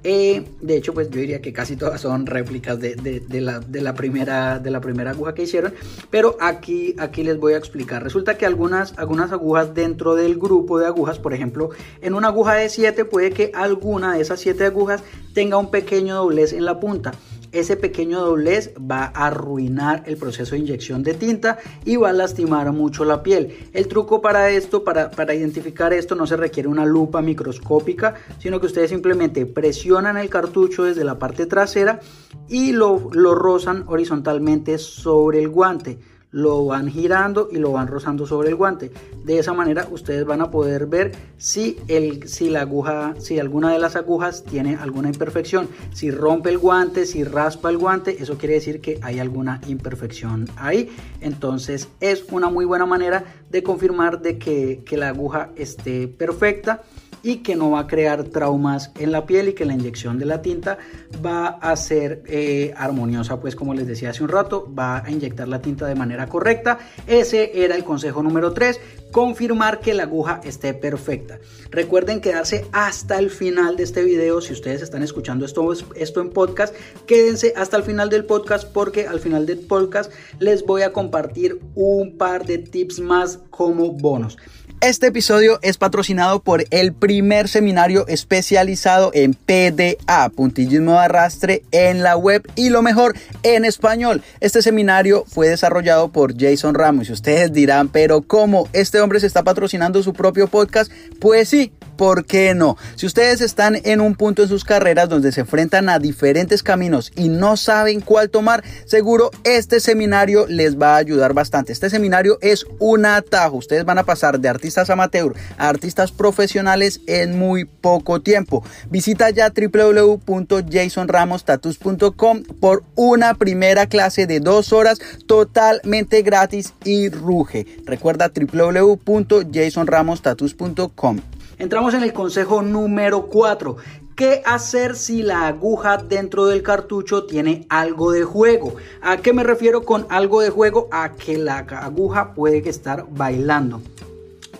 eh, 0.02 0.44
de 0.60 0.76
hecho, 0.76 0.94
pues 0.94 1.10
yo 1.10 1.20
diría 1.20 1.42
que 1.42 1.52
casi 1.52 1.76
todas 1.76 2.00
son 2.00 2.26
réplicas 2.26 2.78
de, 2.80 2.96
la, 3.40 3.94
primera, 3.94 4.58
de 4.58 4.70
la 4.70 4.80
primera 4.80 5.10
aguja 5.10 5.34
que 5.34 5.42
hicieron. 5.42 5.74
Pero 6.10 6.36
aquí, 6.40 6.94
aquí 6.98 7.22
les 7.22 7.38
voy 7.38 7.52
a 7.52 7.58
explicar. 7.58 8.02
Resulta 8.02 8.38
que 8.38 8.46
algunas, 8.46 8.96
algunas 8.98 9.32
agujas 9.32 9.74
dentro 9.74 10.14
del 10.14 10.38
grupo 10.38 10.78
de 10.78 10.86
agujas, 10.86 11.18
por 11.18 11.34
ejemplo, 11.34 11.70
en 12.00 12.14
una 12.14 12.28
aguja 12.28 12.54
de 12.54 12.68
7 12.68 13.04
puede 13.04 13.30
que 13.30 13.52
alguna 13.54 14.14
de 14.14 14.22
esas 14.22 14.40
7 14.40 14.64
agujas 14.64 15.02
tenga 15.34 15.56
un 15.58 15.70
pequeño 15.70 16.16
doblez 16.16 16.52
en 16.52 16.64
la 16.64 16.80
punta 16.80 17.12
ese 17.52 17.76
pequeño 17.76 18.20
doblez 18.20 18.72
va 18.78 19.04
a 19.14 19.26
arruinar 19.26 20.02
el 20.06 20.16
proceso 20.16 20.52
de 20.52 20.60
inyección 20.60 21.02
de 21.02 21.14
tinta 21.14 21.58
y 21.84 21.96
va 21.96 22.10
a 22.10 22.12
lastimar 22.12 22.70
mucho 22.72 23.04
la 23.04 23.22
piel. 23.22 23.68
El 23.72 23.88
truco 23.88 24.20
para 24.20 24.50
esto, 24.50 24.84
para, 24.84 25.34
identificar 25.34 25.92
esto, 25.92 26.14
no 26.14 26.26
se 26.26 26.36
requiere 26.36 26.68
una 26.68 26.84
lupa 26.84 27.22
microscópica, 27.22 28.14
sino 28.38 28.60
que 28.60 28.66
ustedes 28.66 28.90
simplemente 28.90 29.46
presionan 29.46 30.16
el 30.16 30.28
cartucho 30.28 30.84
desde 30.84 31.04
la 31.04 31.18
parte 31.18 31.46
trasera 31.46 32.00
y 32.48 32.72
lo, 32.72 33.10
lo 33.12 33.34
rozan 33.34 33.84
horizontalmente 33.86 34.78
sobre 34.78 35.40
el 35.40 35.48
guante 35.48 35.98
lo 36.32 36.64
van 36.64 36.88
girando 36.88 37.48
y 37.50 37.58
lo 37.58 37.72
van 37.72 37.88
rozando 37.88 38.26
sobre 38.26 38.48
el 38.48 38.54
guante. 38.54 38.90
De 39.24 39.38
esa 39.38 39.52
manera 39.52 39.88
ustedes 39.90 40.24
van 40.24 40.40
a 40.40 40.50
poder 40.50 40.86
ver 40.86 41.12
si, 41.38 41.76
el, 41.88 42.28
si 42.28 42.50
la 42.50 42.62
aguja, 42.62 43.14
si 43.18 43.38
alguna 43.38 43.72
de 43.72 43.78
las 43.78 43.96
agujas 43.96 44.44
tiene 44.44 44.76
alguna 44.76 45.08
imperfección. 45.08 45.68
Si 45.92 46.10
rompe 46.10 46.50
el 46.50 46.58
guante, 46.58 47.06
si 47.06 47.24
raspa 47.24 47.70
el 47.70 47.78
guante, 47.78 48.22
eso 48.22 48.38
quiere 48.38 48.54
decir 48.54 48.80
que 48.80 48.98
hay 49.02 49.18
alguna 49.18 49.60
imperfección 49.66 50.48
ahí. 50.56 50.90
Entonces 51.20 51.88
es 52.00 52.24
una 52.30 52.48
muy 52.48 52.64
buena 52.64 52.86
manera 52.86 53.24
de 53.50 53.62
confirmar 53.62 54.20
de 54.22 54.38
que, 54.38 54.82
que 54.84 54.96
la 54.96 55.08
aguja 55.08 55.50
esté 55.56 56.08
perfecta 56.08 56.82
y 57.22 57.38
que 57.38 57.56
no 57.56 57.70
va 57.70 57.80
a 57.80 57.86
crear 57.86 58.24
traumas 58.24 58.92
en 58.98 59.12
la 59.12 59.26
piel 59.26 59.48
y 59.48 59.52
que 59.54 59.64
la 59.64 59.74
inyección 59.74 60.18
de 60.18 60.26
la 60.26 60.42
tinta 60.42 60.78
va 61.24 61.48
a 61.48 61.74
ser 61.76 62.22
eh, 62.26 62.72
armoniosa, 62.76 63.40
pues 63.40 63.56
como 63.56 63.74
les 63.74 63.86
decía 63.86 64.10
hace 64.10 64.22
un 64.22 64.28
rato, 64.28 64.72
va 64.72 65.04
a 65.04 65.10
inyectar 65.10 65.48
la 65.48 65.60
tinta 65.60 65.86
de 65.86 65.94
manera 65.94 66.26
correcta. 66.26 66.78
Ese 67.06 67.62
era 67.64 67.74
el 67.74 67.84
consejo 67.84 68.22
número 68.22 68.52
3, 68.52 68.80
confirmar 69.12 69.80
que 69.80 69.94
la 69.94 70.04
aguja 70.04 70.40
esté 70.44 70.74
perfecta. 70.74 71.38
Recuerden 71.70 72.20
quedarse 72.20 72.66
hasta 72.72 73.18
el 73.18 73.30
final 73.30 73.76
de 73.76 73.84
este 73.84 74.02
video, 74.02 74.40
si 74.40 74.52
ustedes 74.52 74.82
están 74.82 75.02
escuchando 75.02 75.44
esto, 75.44 75.72
esto 75.94 76.20
en 76.20 76.30
podcast, 76.30 76.74
quédense 77.06 77.52
hasta 77.56 77.76
el 77.76 77.82
final 77.82 78.08
del 78.08 78.24
podcast 78.24 78.68
porque 78.72 79.06
al 79.06 79.20
final 79.20 79.46
del 79.46 79.58
podcast 79.58 80.12
les 80.38 80.64
voy 80.64 80.82
a 80.82 80.92
compartir 80.92 81.60
un 81.74 82.16
par 82.16 82.46
de 82.46 82.58
tips 82.58 83.00
más 83.00 83.38
como 83.50 83.92
bonos. 83.92 84.36
Este 84.82 85.08
episodio 85.08 85.58
es 85.60 85.76
patrocinado 85.76 86.40
por 86.40 86.64
el 86.70 86.94
primer 86.94 87.48
seminario 87.48 88.06
especializado 88.08 89.10
en 89.12 89.34
PDA, 89.34 90.30
puntillismo 90.30 90.92
de 90.92 90.98
arrastre 91.00 91.62
en 91.70 92.02
la 92.02 92.16
web 92.16 92.50
y 92.56 92.70
lo 92.70 92.80
mejor 92.80 93.14
en 93.42 93.66
español. 93.66 94.22
Este 94.40 94.62
seminario 94.62 95.26
fue 95.28 95.50
desarrollado 95.50 96.08
por 96.08 96.34
Jason 96.34 96.74
Ramos 96.74 97.10
y 97.10 97.12
ustedes 97.12 97.52
dirán, 97.52 97.90
pero 97.90 98.22
¿cómo 98.22 98.70
este 98.72 99.02
hombre 99.02 99.20
se 99.20 99.26
está 99.26 99.42
patrocinando 99.42 100.02
su 100.02 100.14
propio 100.14 100.48
podcast? 100.48 100.90
Pues 101.20 101.50
sí, 101.50 101.72
¿por 102.00 102.24
qué 102.24 102.54
no? 102.54 102.78
Si 102.96 103.04
ustedes 103.04 103.42
están 103.42 103.76
en 103.84 104.00
un 104.00 104.14
punto 104.14 104.42
en 104.42 104.48
sus 104.48 104.64
carreras 104.64 105.10
donde 105.10 105.32
se 105.32 105.42
enfrentan 105.42 105.90
a 105.90 105.98
diferentes 105.98 106.62
caminos 106.62 107.12
y 107.14 107.28
no 107.28 107.58
saben 107.58 108.00
cuál 108.00 108.30
tomar, 108.30 108.64
seguro 108.86 109.30
este 109.44 109.80
seminario 109.80 110.46
les 110.48 110.80
va 110.80 110.94
a 110.94 110.96
ayudar 110.96 111.34
bastante. 111.34 111.74
Este 111.74 111.90
seminario 111.90 112.38
es 112.40 112.64
un 112.78 113.04
atajo. 113.04 113.58
Ustedes 113.58 113.84
van 113.84 113.98
a 113.98 114.04
pasar 114.04 114.40
de 114.40 114.48
artistas 114.48 114.88
amateur 114.88 115.34
a 115.58 115.68
artistas 115.68 116.10
profesionales 116.10 117.02
en 117.06 117.38
muy 117.38 117.66
poco 117.66 118.22
tiempo. 118.22 118.64
Visita 118.88 119.28
ya 119.28 119.52
www.jasonramostatus.com 119.54 122.44
por 122.60 122.82
una 122.94 123.34
primera 123.34 123.88
clase 123.88 124.26
de 124.26 124.40
dos 124.40 124.72
horas 124.72 125.02
totalmente 125.26 126.22
gratis 126.22 126.72
y 126.82 127.10
ruge. 127.10 127.66
Recuerda 127.84 128.32
www.jasonramostatus.com. 128.34 131.20
Entramos 131.60 131.92
en 131.92 132.02
el 132.02 132.14
consejo 132.14 132.62
número 132.62 133.26
4. 133.26 133.76
¿Qué 134.16 134.40
hacer 134.46 134.96
si 134.96 135.22
la 135.22 135.46
aguja 135.46 135.98
dentro 135.98 136.46
del 136.46 136.62
cartucho 136.62 137.26
tiene 137.26 137.66
algo 137.68 138.12
de 138.12 138.24
juego? 138.24 138.76
¿A 139.02 139.18
qué 139.18 139.34
me 139.34 139.42
refiero 139.42 139.82
con 139.82 140.06
algo 140.08 140.40
de 140.40 140.48
juego? 140.48 140.88
A 140.90 141.12
que 141.12 141.36
la 141.36 141.58
aguja 141.58 142.32
puede 142.32 142.66
estar 142.66 143.04
bailando. 143.10 143.82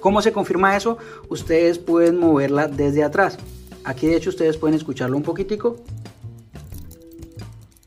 ¿Cómo 0.00 0.20
se 0.20 0.32
confirma 0.32 0.76
eso? 0.76 0.98
Ustedes 1.30 1.78
pueden 1.78 2.18
moverla 2.18 2.68
desde 2.68 3.02
atrás. 3.02 3.38
Aquí 3.82 4.06
de 4.06 4.16
hecho 4.16 4.28
ustedes 4.28 4.58
pueden 4.58 4.76
escucharlo 4.76 5.16
un 5.16 5.22
poquitico. 5.22 5.76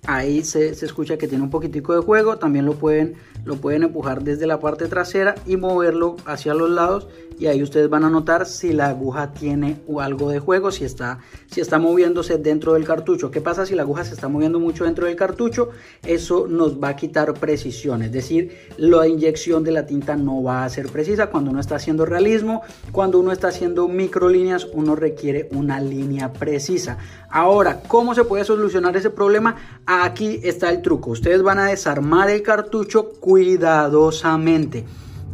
Ahí 0.05 0.43
se, 0.43 0.75
se 0.75 0.86
escucha 0.86 1.17
que 1.17 1.27
tiene 1.27 1.43
un 1.43 1.50
poquitico 1.50 1.93
de 1.95 2.01
juego. 2.01 2.38
También 2.38 2.65
lo 2.65 2.74
pueden 2.74 3.15
lo 3.45 3.57
pueden 3.57 3.83
empujar 3.83 4.24
desde 4.24 4.48
la 4.48 4.60
parte 4.60 4.88
trasera 4.88 5.36
y 5.45 5.57
moverlo 5.57 6.15
hacia 6.25 6.53
los 6.53 6.69
lados 6.69 7.07
y 7.39 7.48
ahí 7.48 7.63
ustedes 7.63 7.89
van 7.89 8.03
a 8.03 8.10
notar 8.10 8.45
si 8.45 8.74
la 8.74 8.89
aguja 8.89 9.33
tiene 9.33 9.81
algo 10.00 10.29
de 10.29 10.39
juego, 10.39 10.72
si 10.72 10.86
está, 10.86 11.19
si 11.50 11.62
está 11.62 11.79
moviéndose 11.79 12.38
dentro 12.38 12.74
del 12.74 12.86
cartucho. 12.86 13.31
¿Qué 13.31 13.41
pasa 13.41 13.65
si 13.65 13.75
la 13.75 13.81
aguja 13.83 14.05
se 14.05 14.13
está 14.13 14.27
moviendo 14.27 14.60
mucho 14.60 14.86
dentro 14.86 15.07
del 15.07 15.15
cartucho? 15.15 15.69
Eso 16.05 16.48
nos 16.48 16.81
va 16.81 16.89
a 16.89 16.95
quitar 16.95 17.33
precisión, 17.33 18.03
es 18.03 18.12
decir, 18.12 18.51
la 18.77 19.07
inyección 19.07 19.63
de 19.63 19.72
la 19.72 19.86
tinta 19.86 20.15
no 20.15 20.43
va 20.43 20.63
a 20.63 20.69
ser 20.69 20.88
precisa 20.89 21.27
cuando 21.27 21.51
uno 21.51 21.60
está 21.60 21.75
haciendo 21.75 22.05
realismo, 22.05 22.62
cuando 22.91 23.19
uno 23.19 23.31
está 23.31 23.48
haciendo 23.50 23.88
micro 23.88 24.29
líneas, 24.29 24.67
uno 24.74 24.95
requiere 24.95 25.50
una 25.51 25.79
línea 25.79 26.31
precisa. 26.33 26.98
Ahora, 27.35 27.81
¿cómo 27.87 28.13
se 28.13 28.25
puede 28.25 28.45
solucionar 28.45 28.95
ese 28.95 29.09
problema? 29.09 29.55
Aquí 29.87 30.39
está 30.43 30.69
el 30.69 30.83
truco. 30.83 31.09
Ustedes 31.09 31.41
van 31.41 31.57
a 31.57 31.65
desarmar 31.65 32.29
el 32.29 32.43
cartucho 32.43 33.09
cuidadosamente. 33.19 34.85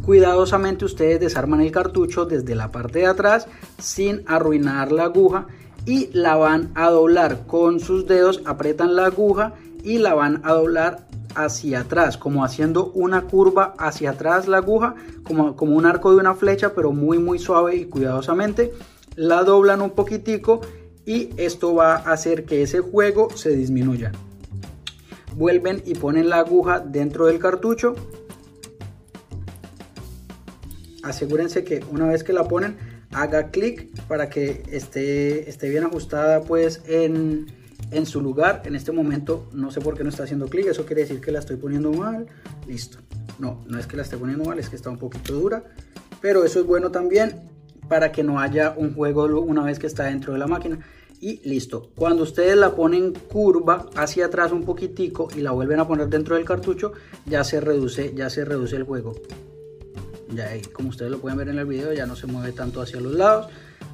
Cuidadosamente 0.02 0.86
ustedes 0.86 1.20
desarman 1.20 1.60
el 1.60 1.70
cartucho 1.70 2.24
desde 2.24 2.54
la 2.54 2.72
parte 2.72 3.00
de 3.00 3.06
atrás 3.06 3.48
sin 3.78 4.22
arruinar 4.26 4.92
la 4.92 5.04
aguja 5.04 5.46
y 5.84 6.08
la 6.14 6.36
van 6.36 6.70
a 6.74 6.88
doblar 6.88 7.46
con 7.46 7.80
sus 7.80 8.06
dedos, 8.06 8.40
apretan 8.46 8.96
la 8.96 9.04
aguja 9.04 9.52
y 9.84 9.98
la 9.98 10.14
van 10.14 10.40
a 10.42 10.54
doblar 10.54 11.06
hacia 11.34 11.80
atrás, 11.80 12.16
como 12.16 12.46
haciendo 12.46 12.92
una 12.94 13.24
curva 13.24 13.74
hacia 13.76 14.12
atrás 14.12 14.48
la 14.48 14.56
aguja, 14.56 14.94
como, 15.22 15.54
como 15.54 15.76
un 15.76 15.84
arco 15.84 16.12
de 16.12 16.16
una 16.16 16.32
flecha, 16.32 16.72
pero 16.74 16.92
muy 16.92 17.18
muy 17.18 17.38
suave 17.38 17.76
y 17.76 17.84
cuidadosamente. 17.84 18.72
La 19.16 19.44
doblan 19.44 19.82
un 19.82 19.90
poquitico 19.90 20.62
y 21.06 21.30
esto 21.36 21.74
va 21.74 21.96
a 21.96 22.12
hacer 22.12 22.44
que 22.44 22.62
ese 22.62 22.80
juego 22.80 23.30
se 23.36 23.50
disminuya 23.50 24.12
vuelven 25.36 25.82
y 25.86 25.94
ponen 25.94 26.28
la 26.28 26.38
aguja 26.38 26.80
dentro 26.80 27.26
del 27.26 27.38
cartucho. 27.38 27.94
Asegúrense 31.02 31.64
que 31.64 31.82
una 31.90 32.06
vez 32.06 32.24
que 32.24 32.32
la 32.32 32.46
ponen 32.46 32.76
haga 33.12 33.50
clic 33.50 33.88
para 34.06 34.28
que 34.28 34.62
esté, 34.70 35.48
esté 35.48 35.68
bien 35.68 35.84
ajustada 35.84 36.42
pues 36.42 36.82
en, 36.86 37.46
en 37.90 38.06
su 38.06 38.20
lugar. 38.20 38.62
En 38.66 38.74
este 38.74 38.92
momento 38.92 39.48
no 39.52 39.70
sé 39.70 39.80
por 39.80 39.96
qué 39.96 40.04
no 40.04 40.10
está 40.10 40.24
haciendo 40.24 40.48
clic, 40.48 40.66
eso 40.66 40.84
quiere 40.84 41.02
decir 41.02 41.20
que 41.20 41.32
la 41.32 41.38
estoy 41.38 41.56
poniendo 41.56 41.92
mal. 41.92 42.26
Listo. 42.66 42.98
No, 43.38 43.64
no 43.66 43.78
es 43.78 43.86
que 43.86 43.96
la 43.96 44.02
esté 44.02 44.18
poniendo 44.18 44.44
mal, 44.44 44.58
es 44.58 44.68
que 44.68 44.76
está 44.76 44.90
un 44.90 44.98
poquito 44.98 45.32
dura. 45.32 45.64
Pero 46.20 46.44
eso 46.44 46.60
es 46.60 46.66
bueno 46.66 46.90
también 46.90 47.49
para 47.90 48.12
que 48.12 48.22
no 48.22 48.38
haya 48.38 48.72
un 48.76 48.94
juego 48.94 49.24
una 49.40 49.64
vez 49.64 49.80
que 49.80 49.88
está 49.88 50.04
dentro 50.04 50.32
de 50.32 50.38
la 50.38 50.46
máquina 50.46 50.78
y 51.20 51.40
listo. 51.46 51.90
Cuando 51.96 52.22
ustedes 52.22 52.56
la 52.56 52.76
ponen 52.76 53.12
curva 53.12 53.90
hacia 53.96 54.26
atrás 54.26 54.52
un 54.52 54.62
poquitico 54.62 55.28
y 55.36 55.40
la 55.40 55.50
vuelven 55.50 55.80
a 55.80 55.88
poner 55.88 56.06
dentro 56.06 56.36
del 56.36 56.44
cartucho, 56.44 56.92
ya 57.26 57.42
se 57.42 57.60
reduce, 57.60 58.14
ya 58.14 58.30
se 58.30 58.44
reduce 58.44 58.76
el 58.76 58.84
juego. 58.84 59.14
Ya 60.32 60.50
ahí, 60.50 60.62
como 60.62 60.90
ustedes 60.90 61.10
lo 61.10 61.18
pueden 61.18 61.36
ver 61.36 61.48
en 61.48 61.58
el 61.58 61.66
video, 61.66 61.92
ya 61.92 62.06
no 62.06 62.14
se 62.14 62.28
mueve 62.28 62.52
tanto 62.52 62.80
hacia 62.80 63.00
los 63.00 63.12
lados. 63.12 63.48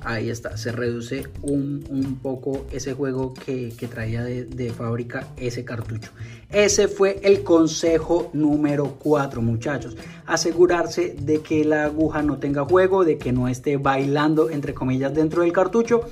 Ahí 0.08 0.30
está, 0.30 0.56
se 0.56 0.70
reduce 0.70 1.26
un, 1.42 2.20
poco 2.22 2.64
ese 2.70 2.94
juego 2.94 3.34
que, 3.34 3.72
traía 3.90 4.22
de, 4.22 4.44
de, 4.44 4.72
fábrica 4.72 5.26
ese 5.36 5.64
cartucho. 5.64 6.12
Ese 6.48 6.86
fue 6.86 7.18
el 7.24 7.42
consejo 7.42 8.30
número 8.32 8.98
4, 9.00 9.42
muchachos. 9.42 9.96
Asegurarse 10.24 11.16
de 11.20 11.40
que 11.40 11.64
la 11.64 11.86
aguja 11.86 12.22
no 12.22 12.38
tenga 12.38 12.64
juego, 12.64 13.04
de 13.04 13.18
que 13.18 13.32
no 13.32 13.48
esté 13.48 13.78
bailando, 13.78 14.48
entre 14.48 14.74
comillas, 14.74 15.12
dentro 15.12 15.42
del 15.42 15.52
cartucho 15.52 16.02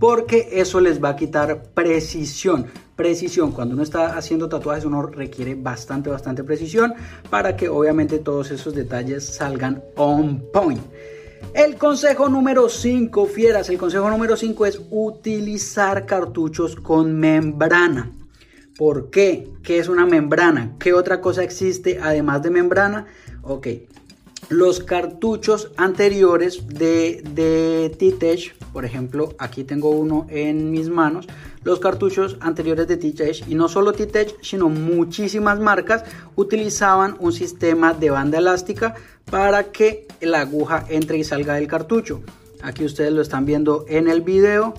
porque 0.00 0.48
eso 0.52 0.80
les 0.80 1.02
va 1.02 1.10
a 1.10 1.16
quitar 1.16 1.62
precisión. 1.72 2.66
Precisión, 2.96 3.52
cuando 3.52 3.74
uno 3.74 3.84
está 3.84 4.16
haciendo 4.16 4.48
tatuajes 4.48 4.84
uno 4.84 5.02
requiere 5.02 5.54
bastante, 5.54 6.10
bastante 6.10 6.42
precisión 6.42 6.94
para 7.30 7.56
que 7.56 7.68
obviamente 7.68 8.18
todos 8.18 8.50
esos 8.50 8.74
detalles 8.74 9.24
salgan 9.24 9.82
on 9.96 10.42
point. 10.52 10.80
El 11.54 11.76
consejo 11.78 12.28
número 12.28 12.68
5, 12.68 13.26
fieras, 13.26 13.68
el 13.70 13.78
consejo 13.78 14.10
número 14.10 14.36
5 14.36 14.66
es 14.66 14.80
utilizar 14.90 16.06
cartuchos 16.06 16.76
con 16.76 17.18
membrana. 17.18 18.12
¿Por 18.76 19.10
qué? 19.10 19.48
¿Qué 19.62 19.78
es 19.78 19.88
una 19.88 20.04
membrana? 20.04 20.76
¿Qué 20.78 20.92
otra 20.92 21.20
cosa 21.20 21.42
existe 21.42 21.98
además 22.02 22.42
de 22.42 22.50
membrana? 22.50 23.06
Ok, 23.42 23.68
los 24.48 24.80
cartuchos 24.80 25.70
anteriores 25.76 26.66
de, 26.68 27.22
de 27.34 27.94
T-Tech, 27.98 28.54
por 28.72 28.84
ejemplo, 28.84 29.34
aquí 29.38 29.64
tengo 29.64 29.90
uno 29.90 30.26
en 30.30 30.70
mis 30.70 30.88
manos, 30.88 31.26
los 31.64 31.80
cartuchos 31.80 32.36
anteriores 32.40 32.86
de 32.86 32.96
T-Tech, 32.96 33.48
y 33.48 33.54
no 33.54 33.68
solo 33.68 33.92
T-Tech, 33.92 34.36
sino 34.42 34.68
muchísimas 34.68 35.58
marcas, 35.58 36.04
utilizaban 36.36 37.16
un 37.18 37.32
sistema 37.32 37.92
de 37.92 38.10
banda 38.10 38.38
elástica 38.38 38.94
para 39.30 39.64
que 39.72 40.06
la 40.20 40.40
aguja 40.40 40.84
entre 40.88 41.18
y 41.18 41.24
salga 41.24 41.54
del 41.54 41.66
cartucho. 41.66 42.22
Aquí 42.62 42.84
ustedes 42.84 43.12
lo 43.12 43.22
están 43.22 43.44
viendo 43.44 43.84
en 43.88 44.08
el 44.08 44.20
video 44.20 44.74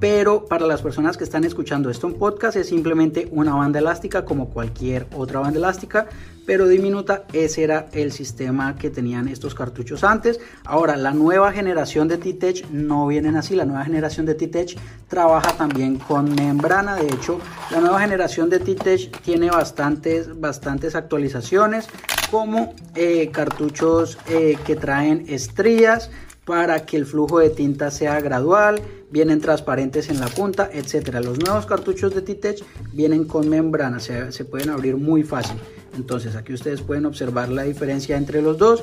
pero 0.00 0.44
para 0.46 0.66
las 0.66 0.82
personas 0.82 1.16
que 1.16 1.24
están 1.24 1.44
escuchando 1.44 1.90
esto 1.90 2.06
en 2.06 2.14
podcast 2.14 2.56
es 2.56 2.68
simplemente 2.68 3.28
una 3.30 3.54
banda 3.54 3.78
elástica 3.78 4.24
como 4.24 4.50
cualquier 4.50 5.06
otra 5.14 5.40
banda 5.40 5.58
elástica, 5.58 6.08
pero 6.46 6.68
diminuta. 6.68 7.24
Ese 7.32 7.64
era 7.64 7.88
el 7.92 8.12
sistema 8.12 8.76
que 8.76 8.90
tenían 8.90 9.28
estos 9.28 9.54
cartuchos 9.54 10.04
antes. 10.04 10.40
Ahora, 10.64 10.96
la 10.96 11.12
nueva 11.12 11.52
generación 11.52 12.08
de 12.08 12.18
T-Tech 12.18 12.68
no 12.70 13.06
vienen 13.06 13.36
así. 13.36 13.54
La 13.54 13.64
nueva 13.64 13.84
generación 13.84 14.26
de 14.26 14.34
T-Tech 14.34 14.76
trabaja 15.08 15.56
también 15.56 15.96
con 15.96 16.34
membrana. 16.34 16.96
De 16.96 17.06
hecho, 17.06 17.38
la 17.70 17.80
nueva 17.80 18.00
generación 18.00 18.50
de 18.50 18.58
T-Tech 18.58 19.22
tiene 19.22 19.50
bastantes, 19.50 20.38
bastantes 20.38 20.94
actualizaciones 20.94 21.88
como 22.30 22.74
eh, 22.94 23.30
cartuchos 23.30 24.18
eh, 24.28 24.58
que 24.66 24.76
traen 24.76 25.24
estrías 25.28 26.10
para 26.44 26.84
que 26.84 26.96
el 26.96 27.06
flujo 27.06 27.38
de 27.38 27.50
tinta 27.50 27.90
sea 27.90 28.20
gradual, 28.20 28.82
vienen 29.14 29.40
transparentes 29.40 30.08
en 30.08 30.18
la 30.18 30.26
punta, 30.26 30.68
etcétera. 30.72 31.20
Los 31.20 31.38
nuevos 31.38 31.66
cartuchos 31.66 32.12
de 32.16 32.20
T-Tech 32.20 32.64
vienen 32.92 33.26
con 33.26 33.48
membrana, 33.48 34.00
se, 34.00 34.32
se 34.32 34.44
pueden 34.44 34.70
abrir 34.70 34.96
muy 34.96 35.22
fácil. 35.22 35.56
Entonces 35.96 36.34
aquí 36.34 36.52
ustedes 36.52 36.80
pueden 36.80 37.06
observar 37.06 37.48
la 37.48 37.62
diferencia 37.62 38.16
entre 38.16 38.42
los 38.42 38.58
dos. 38.58 38.82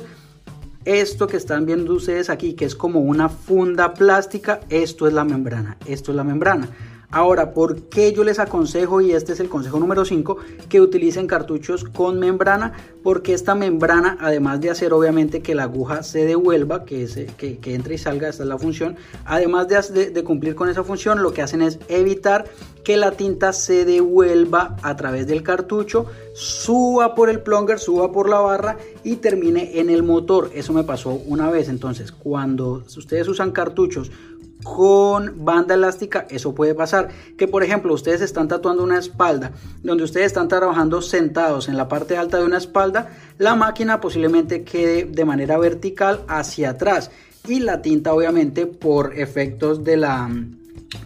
Esto 0.86 1.26
que 1.26 1.36
están 1.36 1.66
viendo 1.66 1.92
ustedes 1.92 2.30
aquí, 2.30 2.54
que 2.54 2.64
es 2.64 2.74
como 2.74 3.00
una 3.00 3.28
funda 3.28 3.92
plástica, 3.92 4.60
esto 4.70 5.06
es 5.06 5.12
la 5.12 5.24
membrana, 5.24 5.76
esto 5.84 6.12
es 6.12 6.16
la 6.16 6.24
membrana. 6.24 6.66
Ahora, 7.12 7.52
¿por 7.52 7.82
qué 7.82 8.14
yo 8.14 8.24
les 8.24 8.38
aconsejo, 8.38 9.02
y 9.02 9.12
este 9.12 9.34
es 9.34 9.40
el 9.40 9.50
consejo 9.50 9.78
número 9.78 10.06
5, 10.06 10.38
que 10.70 10.80
utilicen 10.80 11.26
cartuchos 11.26 11.84
con 11.84 12.18
membrana? 12.18 12.72
Porque 13.02 13.34
esta 13.34 13.54
membrana, 13.54 14.16
además 14.18 14.62
de 14.62 14.70
hacer 14.70 14.94
obviamente 14.94 15.42
que 15.42 15.54
la 15.54 15.64
aguja 15.64 16.02
se 16.04 16.24
devuelva, 16.24 16.86
que, 16.86 17.06
que, 17.36 17.74
entre 17.74 17.96
y 17.96 17.98
salga, 17.98 18.30
esta 18.30 18.44
es 18.44 18.48
la 18.48 18.56
función, 18.56 18.96
además 19.26 19.68
de, 19.68 20.10
de 20.10 20.24
cumplir 20.24 20.54
con 20.54 20.70
esa 20.70 20.84
función, 20.84 21.22
lo 21.22 21.34
que 21.34 21.42
hacen 21.42 21.60
es 21.60 21.78
evitar 21.88 22.46
que 22.82 22.96
la 22.96 23.12
tinta 23.12 23.52
se 23.52 23.84
devuelva 23.84 24.76
a 24.82 24.96
través 24.96 25.26
del 25.26 25.42
cartucho, 25.42 26.06
suba 26.34 27.14
por 27.14 27.28
el 27.28 27.40
plunger, 27.40 27.78
suba 27.78 28.10
por 28.10 28.28
la 28.28 28.40
barra 28.40 28.78
y 29.04 29.16
termine 29.16 29.78
en 29.78 29.90
el 29.90 30.02
motor. 30.02 30.50
Eso 30.54 30.72
me 30.72 30.82
pasó 30.82 31.10
una 31.26 31.50
vez. 31.50 31.68
Entonces, 31.68 32.10
cuando 32.10 32.82
ustedes 32.96 33.28
usan 33.28 33.52
cartuchos 33.52 34.10
con 34.62 35.44
banda 35.44 35.74
elástica, 35.74 36.26
eso 36.30 36.54
puede 36.54 36.74
pasar. 36.74 37.08
Que 37.36 37.48
por 37.48 37.62
ejemplo, 37.62 37.92
ustedes 37.94 38.20
están 38.20 38.48
tatuando 38.48 38.82
una 38.82 38.98
espalda, 38.98 39.52
donde 39.82 40.04
ustedes 40.04 40.26
están 40.26 40.48
trabajando 40.48 41.02
sentados 41.02 41.68
en 41.68 41.76
la 41.76 41.88
parte 41.88 42.16
alta 42.16 42.38
de 42.38 42.44
una 42.44 42.58
espalda, 42.58 43.10
la 43.38 43.54
máquina 43.54 44.00
posiblemente 44.00 44.64
quede 44.64 45.04
de 45.04 45.24
manera 45.24 45.58
vertical 45.58 46.22
hacia 46.28 46.70
atrás 46.70 47.10
y 47.48 47.60
la 47.60 47.82
tinta 47.82 48.12
obviamente 48.12 48.66
por 48.66 49.18
efectos 49.18 49.84
de 49.84 49.96
la 49.96 50.30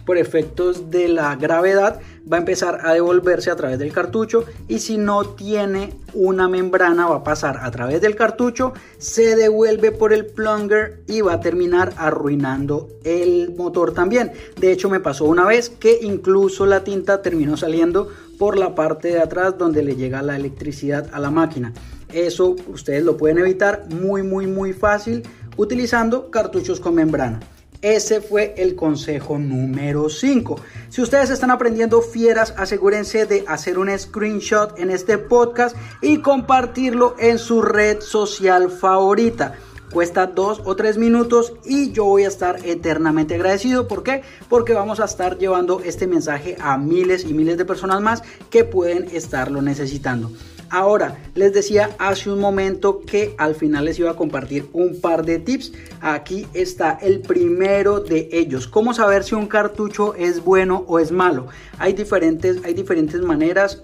por 0.05 0.17
efectos 0.17 0.91
de 0.91 1.07
la 1.07 1.35
gravedad 1.35 2.01
va 2.31 2.37
a 2.37 2.39
empezar 2.39 2.79
a 2.85 2.93
devolverse 2.93 3.49
a 3.49 3.55
través 3.55 3.79
del 3.79 3.91
cartucho 3.91 4.45
y 4.67 4.79
si 4.79 4.97
no 4.97 5.25
tiene 5.25 5.93
una 6.13 6.47
membrana 6.47 7.07
va 7.07 7.17
a 7.17 7.23
pasar 7.23 7.59
a 7.61 7.71
través 7.71 8.01
del 8.01 8.15
cartucho, 8.15 8.73
se 8.97 9.35
devuelve 9.35 9.91
por 9.91 10.13
el 10.13 10.25
plunger 10.25 11.03
y 11.07 11.21
va 11.21 11.33
a 11.33 11.39
terminar 11.39 11.93
arruinando 11.97 12.89
el 13.03 13.53
motor 13.55 13.93
también. 13.93 14.31
De 14.59 14.71
hecho 14.71 14.89
me 14.89 14.99
pasó 14.99 15.25
una 15.25 15.45
vez 15.45 15.69
que 15.69 15.99
incluso 16.01 16.65
la 16.65 16.83
tinta 16.83 17.21
terminó 17.21 17.57
saliendo 17.57 18.09
por 18.37 18.57
la 18.57 18.75
parte 18.75 19.09
de 19.09 19.19
atrás 19.19 19.57
donde 19.57 19.83
le 19.83 19.95
llega 19.95 20.21
la 20.21 20.35
electricidad 20.35 21.09
a 21.13 21.19
la 21.19 21.31
máquina. 21.31 21.73
Eso 22.13 22.55
ustedes 22.67 23.03
lo 23.03 23.17
pueden 23.17 23.39
evitar 23.39 23.85
muy 23.89 24.23
muy 24.23 24.47
muy 24.47 24.73
fácil 24.73 25.23
utilizando 25.57 26.29
cartuchos 26.29 26.79
con 26.79 26.95
membrana. 26.95 27.39
Ese 27.81 28.21
fue 28.21 28.55
el 28.57 28.75
consejo 28.75 29.37
número 29.37 30.09
5. 30.09 30.59
Si 30.89 31.01
ustedes 31.01 31.29
están 31.29 31.51
aprendiendo 31.51 32.01
fieras, 32.01 32.55
asegúrense 32.57 33.27
de 33.27 33.45
hacer 33.47 33.77
un 33.77 33.97
screenshot 33.97 34.79
en 34.79 34.89
este 34.89 35.19
podcast 35.19 35.75
y 36.01 36.17
compartirlo 36.17 37.15
en 37.19 37.37
su 37.37 37.61
red 37.61 38.01
social 38.01 38.71
favorita. 38.71 39.55
Cuesta 39.91 40.25
dos 40.25 40.61
o 40.65 40.75
tres 40.75 40.97
minutos 40.97 41.53
y 41.63 41.91
yo 41.91 42.05
voy 42.05 42.23
a 42.23 42.27
estar 42.27 42.65
eternamente 42.65 43.35
agradecido. 43.35 43.87
¿Por 43.87 44.03
qué? 44.03 44.23
Porque 44.49 44.73
vamos 44.73 44.99
a 44.99 45.05
estar 45.05 45.37
llevando 45.37 45.79
este 45.79 46.07
mensaje 46.07 46.57
a 46.59 46.77
miles 46.77 47.25
y 47.25 47.33
miles 47.33 47.57
de 47.57 47.65
personas 47.65 48.01
más 48.01 48.23
que 48.49 48.63
pueden 48.65 49.07
estarlo 49.13 49.61
necesitando. 49.61 50.31
Ahora, 50.69 51.17
les 51.35 51.53
decía 51.53 51.91
hace 51.97 52.29
un 52.29 52.39
momento 52.39 53.01
que 53.01 53.35
al 53.37 53.55
final 53.55 53.85
les 53.85 53.99
iba 53.99 54.11
a 54.11 54.15
compartir 54.15 54.67
un 54.73 54.99
par 54.99 55.25
de 55.25 55.39
tips. 55.39 55.71
Aquí 56.01 56.47
está 56.53 56.97
el 57.01 57.21
primero 57.21 57.99
de 57.99 58.29
ellos. 58.31 58.67
¿Cómo 58.67 58.93
saber 58.93 59.23
si 59.23 59.35
un 59.35 59.47
cartucho 59.47 60.13
es 60.15 60.43
bueno 60.43 60.83
o 60.87 60.99
es 60.99 61.11
malo? 61.11 61.47
Hay 61.79 61.93
diferentes, 61.93 62.63
hay 62.65 62.73
diferentes 62.73 63.21
maneras 63.21 63.83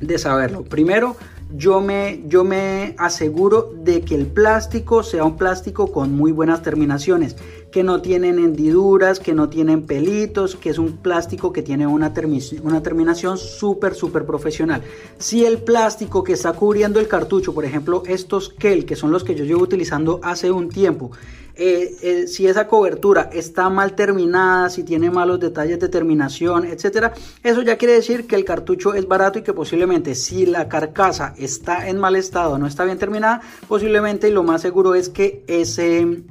de 0.00 0.18
saberlo. 0.18 0.62
Primero, 0.62 1.16
yo 1.56 1.80
me, 1.80 2.22
yo 2.26 2.44
me 2.44 2.94
aseguro 2.98 3.72
de 3.76 4.00
que 4.00 4.14
el 4.14 4.26
plástico 4.26 5.02
sea 5.02 5.24
un 5.24 5.36
plástico 5.36 5.92
con 5.92 6.12
muy 6.12 6.32
buenas 6.32 6.62
terminaciones, 6.62 7.36
que 7.74 7.82
no 7.82 8.00
tienen 8.00 8.38
hendiduras, 8.38 9.18
que 9.18 9.34
no 9.34 9.48
tienen 9.48 9.82
pelitos, 9.82 10.54
que 10.54 10.70
es 10.70 10.78
un 10.78 10.98
plástico 10.98 11.52
que 11.52 11.60
tiene 11.60 11.88
una, 11.88 12.12
terminación 12.14 13.36
súper, 13.36 13.96
súper 13.96 14.24
profesional. 14.24 14.80
Si 15.18 15.44
el 15.44 15.58
plástico 15.58 16.22
que 16.22 16.34
está 16.34 16.52
cubriendo 16.52 17.00
el 17.00 17.08
cartucho, 17.08 17.52
por 17.52 17.64
ejemplo, 17.64 18.04
estos 18.06 18.50
Kel, 18.50 18.86
que 18.86 18.94
son 18.94 19.10
los 19.10 19.24
que 19.24 19.34
yo 19.34 19.44
llevo 19.44 19.62
utilizando 19.62 20.20
hace 20.22 20.52
un 20.52 20.68
tiempo, 20.68 21.10
eh, 21.56 21.96
eh, 22.00 22.26
si 22.28 22.46
esa 22.46 22.68
cobertura 22.68 23.28
está 23.32 23.68
mal 23.70 23.96
terminada, 23.96 24.70
si 24.70 24.84
tiene 24.84 25.10
malos 25.10 25.40
detalles 25.40 25.80
de 25.80 25.88
terminación, 25.88 26.66
etcétera, 26.66 27.12
eso 27.42 27.62
ya 27.62 27.76
quiere 27.76 27.94
decir 27.94 28.28
que 28.28 28.36
el 28.36 28.44
cartucho 28.44 28.94
es 28.94 29.08
barato 29.08 29.40
y 29.40 29.42
que 29.42 29.52
posiblemente 29.52 30.14
si 30.14 30.46
la 30.46 30.68
carcasa 30.68 31.34
está 31.38 31.88
en 31.88 31.98
mal 31.98 32.14
estado, 32.14 32.56
no 32.56 32.68
está 32.68 32.84
bien 32.84 32.98
terminada, 32.98 33.40
posiblemente 33.66 34.28
y 34.28 34.30
lo 34.30 34.44
más 34.44 34.62
seguro 34.62 34.94
es 34.94 35.08
que 35.08 35.42
ese 35.48 36.22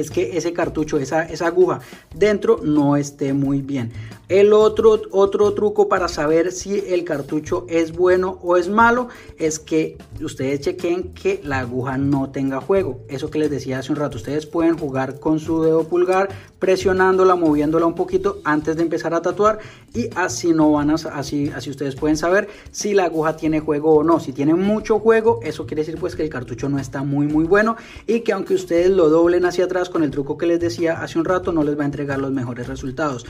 es 0.00 0.10
que 0.10 0.36
ese 0.36 0.52
cartucho, 0.52 0.98
esa, 0.98 1.26
aguja 1.46 1.80
dentro 2.14 2.58
no 2.62 2.96
esté 2.96 3.32
muy 3.32 3.62
bien. 3.62 3.92
El 4.32 4.54
otro, 4.54 4.98
otro 5.10 5.52
truco 5.52 5.90
para 5.90 6.08
saber 6.08 6.52
si 6.52 6.78
el 6.78 7.04
cartucho 7.04 7.66
es 7.68 7.92
bueno 7.92 8.38
o 8.40 8.56
es 8.56 8.70
malo 8.70 9.08
es 9.36 9.58
que 9.58 9.98
ustedes 10.22 10.62
chequen 10.62 11.12
que 11.12 11.42
la 11.44 11.58
aguja 11.58 11.98
no 11.98 12.30
tenga 12.30 12.62
juego. 12.62 13.04
Eso 13.08 13.28
que 13.28 13.38
les 13.38 13.50
decía 13.50 13.80
hace 13.80 13.92
un 13.92 13.96
rato, 13.96 14.16
ustedes 14.16 14.46
pueden 14.46 14.78
jugar 14.78 15.20
con 15.20 15.38
su 15.38 15.62
dedo 15.62 15.84
pulgar 15.86 16.30
presionándola, 16.58 17.34
moviéndola 17.34 17.84
un 17.84 17.94
poquito 17.94 18.40
antes 18.42 18.74
de 18.76 18.84
empezar 18.84 19.12
a 19.12 19.20
tatuar 19.20 19.58
y 19.92 20.08
así 20.16 20.52
no 20.52 20.72
van 20.72 20.88
a, 20.88 20.94
así, 20.94 21.50
así 21.54 21.68
ustedes 21.68 21.94
pueden 21.94 22.16
saber 22.16 22.48
si 22.70 22.94
la 22.94 23.04
aguja 23.04 23.36
tiene 23.36 23.60
juego 23.60 23.96
o 23.96 24.02
no. 24.02 24.18
Si 24.18 24.32
tiene 24.32 24.54
mucho 24.54 24.98
juego, 24.98 25.40
eso 25.42 25.66
quiere 25.66 25.82
decir 25.82 26.00
pues 26.00 26.16
que 26.16 26.22
el 26.22 26.30
cartucho 26.30 26.70
no 26.70 26.78
está 26.78 27.02
muy 27.02 27.26
muy 27.26 27.44
bueno 27.44 27.76
y 28.06 28.20
que 28.20 28.32
aunque 28.32 28.54
ustedes 28.54 28.88
lo 28.88 29.10
doblen 29.10 29.44
hacia 29.44 29.66
atrás 29.66 29.90
con 29.90 30.02
el 30.02 30.10
truco 30.10 30.38
que 30.38 30.46
les 30.46 30.58
decía 30.58 31.02
hace 31.02 31.18
un 31.18 31.26
rato 31.26 31.52
no 31.52 31.62
les 31.62 31.78
va 31.78 31.82
a 31.82 31.86
entregar 31.86 32.18
los 32.18 32.32
mejores 32.32 32.66
resultados. 32.66 33.26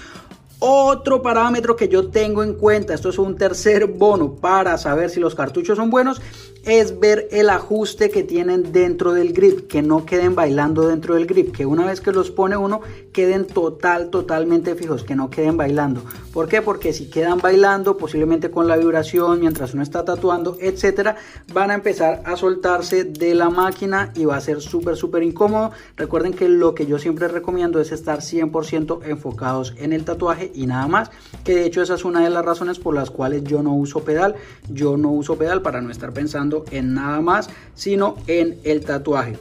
Otro 0.65 1.23
parámetro 1.23 1.75
que 1.75 1.89
yo 1.89 2.07
tengo 2.07 2.45
en 2.45 2.55
cuenta, 2.55 2.95
esto 2.95 3.09
es 3.09 3.19
un 3.19 3.35
tercer 3.35 3.89
bono 3.89 4.37
para 4.37 4.79
saber 4.79 5.11
si 5.11 5.19
los 5.19 5.35
cartuchos 5.35 5.77
son 5.77 5.91
buenos, 5.91 6.23
es 6.65 7.01
ver 7.01 7.27
el 7.33 7.51
ajuste 7.51 8.11
que 8.11 8.23
tienen 8.23 8.73
dentro 8.73 9.13
del 9.13 9.33
grip, 9.33 9.67
que 9.67 9.83
no 9.83 10.07
queden 10.07 10.37
bailando 10.37 10.87
dentro 10.87 11.15
del 11.15 11.27
grip, 11.27 11.51
que 11.53 11.67
una 11.67 11.87
vez 11.87 12.01
que 12.01 12.13
los 12.13 12.31
pone 12.31 12.57
uno 12.57 12.81
queden 13.13 13.47
total, 13.47 14.11
totalmente 14.11 14.77
fijos, 14.77 15.03
que 15.03 15.17
no 15.17 15.31
queden 15.31 15.57
bailando. 15.57 16.05
¿Por 16.33 16.49
qué? 16.49 16.63
Porque 16.63 16.93
si 16.93 17.11
quedan 17.11 17.39
bailando, 17.39 17.97
posiblemente 17.97 18.53
con 18.53 18.69
la 18.69 18.77
vibración, 18.77 19.41
mientras 19.41 19.75
uno 19.75 19.83
está 19.83 20.05
tatuando, 20.05 20.57
etcétera, 20.61 21.17
van 21.53 21.73
a 21.73 21.75
empezar 21.75 22.23
a 22.25 22.37
soltarse 22.37 23.03
de 23.03 23.35
la 23.35 23.51
máquina 23.51 24.13
y 24.15 24.25
va 24.27 24.37
a 24.37 24.41
ser 24.41 24.61
súper, 24.61 24.97
súper 24.97 25.25
incómodo. 25.25 25.73
Recuerden 25.97 26.33
que 26.33 26.49
lo 26.49 26.77
que 26.77 26.87
yo 26.87 27.01
siempre 27.01 27.27
recomiendo 27.27 27.81
es 27.81 27.91
estar 27.91 28.21
100% 28.21 29.01
enfocados 29.05 29.75
en 29.79 29.93
el 29.93 30.05
tatuaje 30.05 30.52
y 30.55 30.67
nada 30.67 30.87
más. 30.89 31.11
Que 31.45 31.55
de 31.55 31.67
hecho 31.67 31.83
esa 31.83 31.95
es 31.95 32.05
una 32.05 32.23
de 32.23 32.31
las 32.31 32.45
razones 32.45 32.79
por 32.79 32.95
las 32.95 33.11
cuales 33.11 33.45
yo 33.45 33.63
no 33.63 33.75
uso 33.75 34.05
pedal. 34.05 34.35
Yo 34.69 34.97
no 34.97 35.11
uso 35.11 35.37
pedal 35.37 35.63
para 35.63 35.81
no 35.81 35.91
estar 35.91 36.13
pensando 36.13 36.65
en 36.71 36.95
nada 36.95 37.21
más, 37.21 37.49
sino 37.75 38.17
en 38.27 38.59
el 38.65 38.85
tatuaje. 38.85 39.39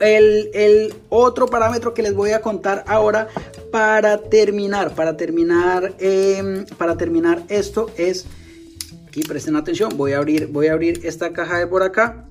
El, 0.00 0.94
otro 1.10 1.46
parámetro 1.46 1.94
que 1.94 2.02
les 2.02 2.14
voy 2.14 2.32
a 2.32 2.40
contar 2.40 2.84
ahora 2.88 3.28
para 3.70 4.18
terminar, 4.18 4.94
para 4.96 5.16
terminar, 5.16 5.94
em, 6.00 6.64
para 6.76 6.96
terminar 6.96 7.44
esto 7.48 7.88
es, 7.96 8.26
aquí 9.06 9.22
presten 9.22 9.54
atención, 9.54 9.96
voy 9.96 10.14
a 10.14 10.18
abrir, 10.18 10.48
voy 10.48 10.66
a 10.66 10.72
abrir 10.72 11.06
esta 11.06 11.32
caja 11.32 11.58
de 11.58 11.68
por 11.68 11.84
acá 11.84 12.26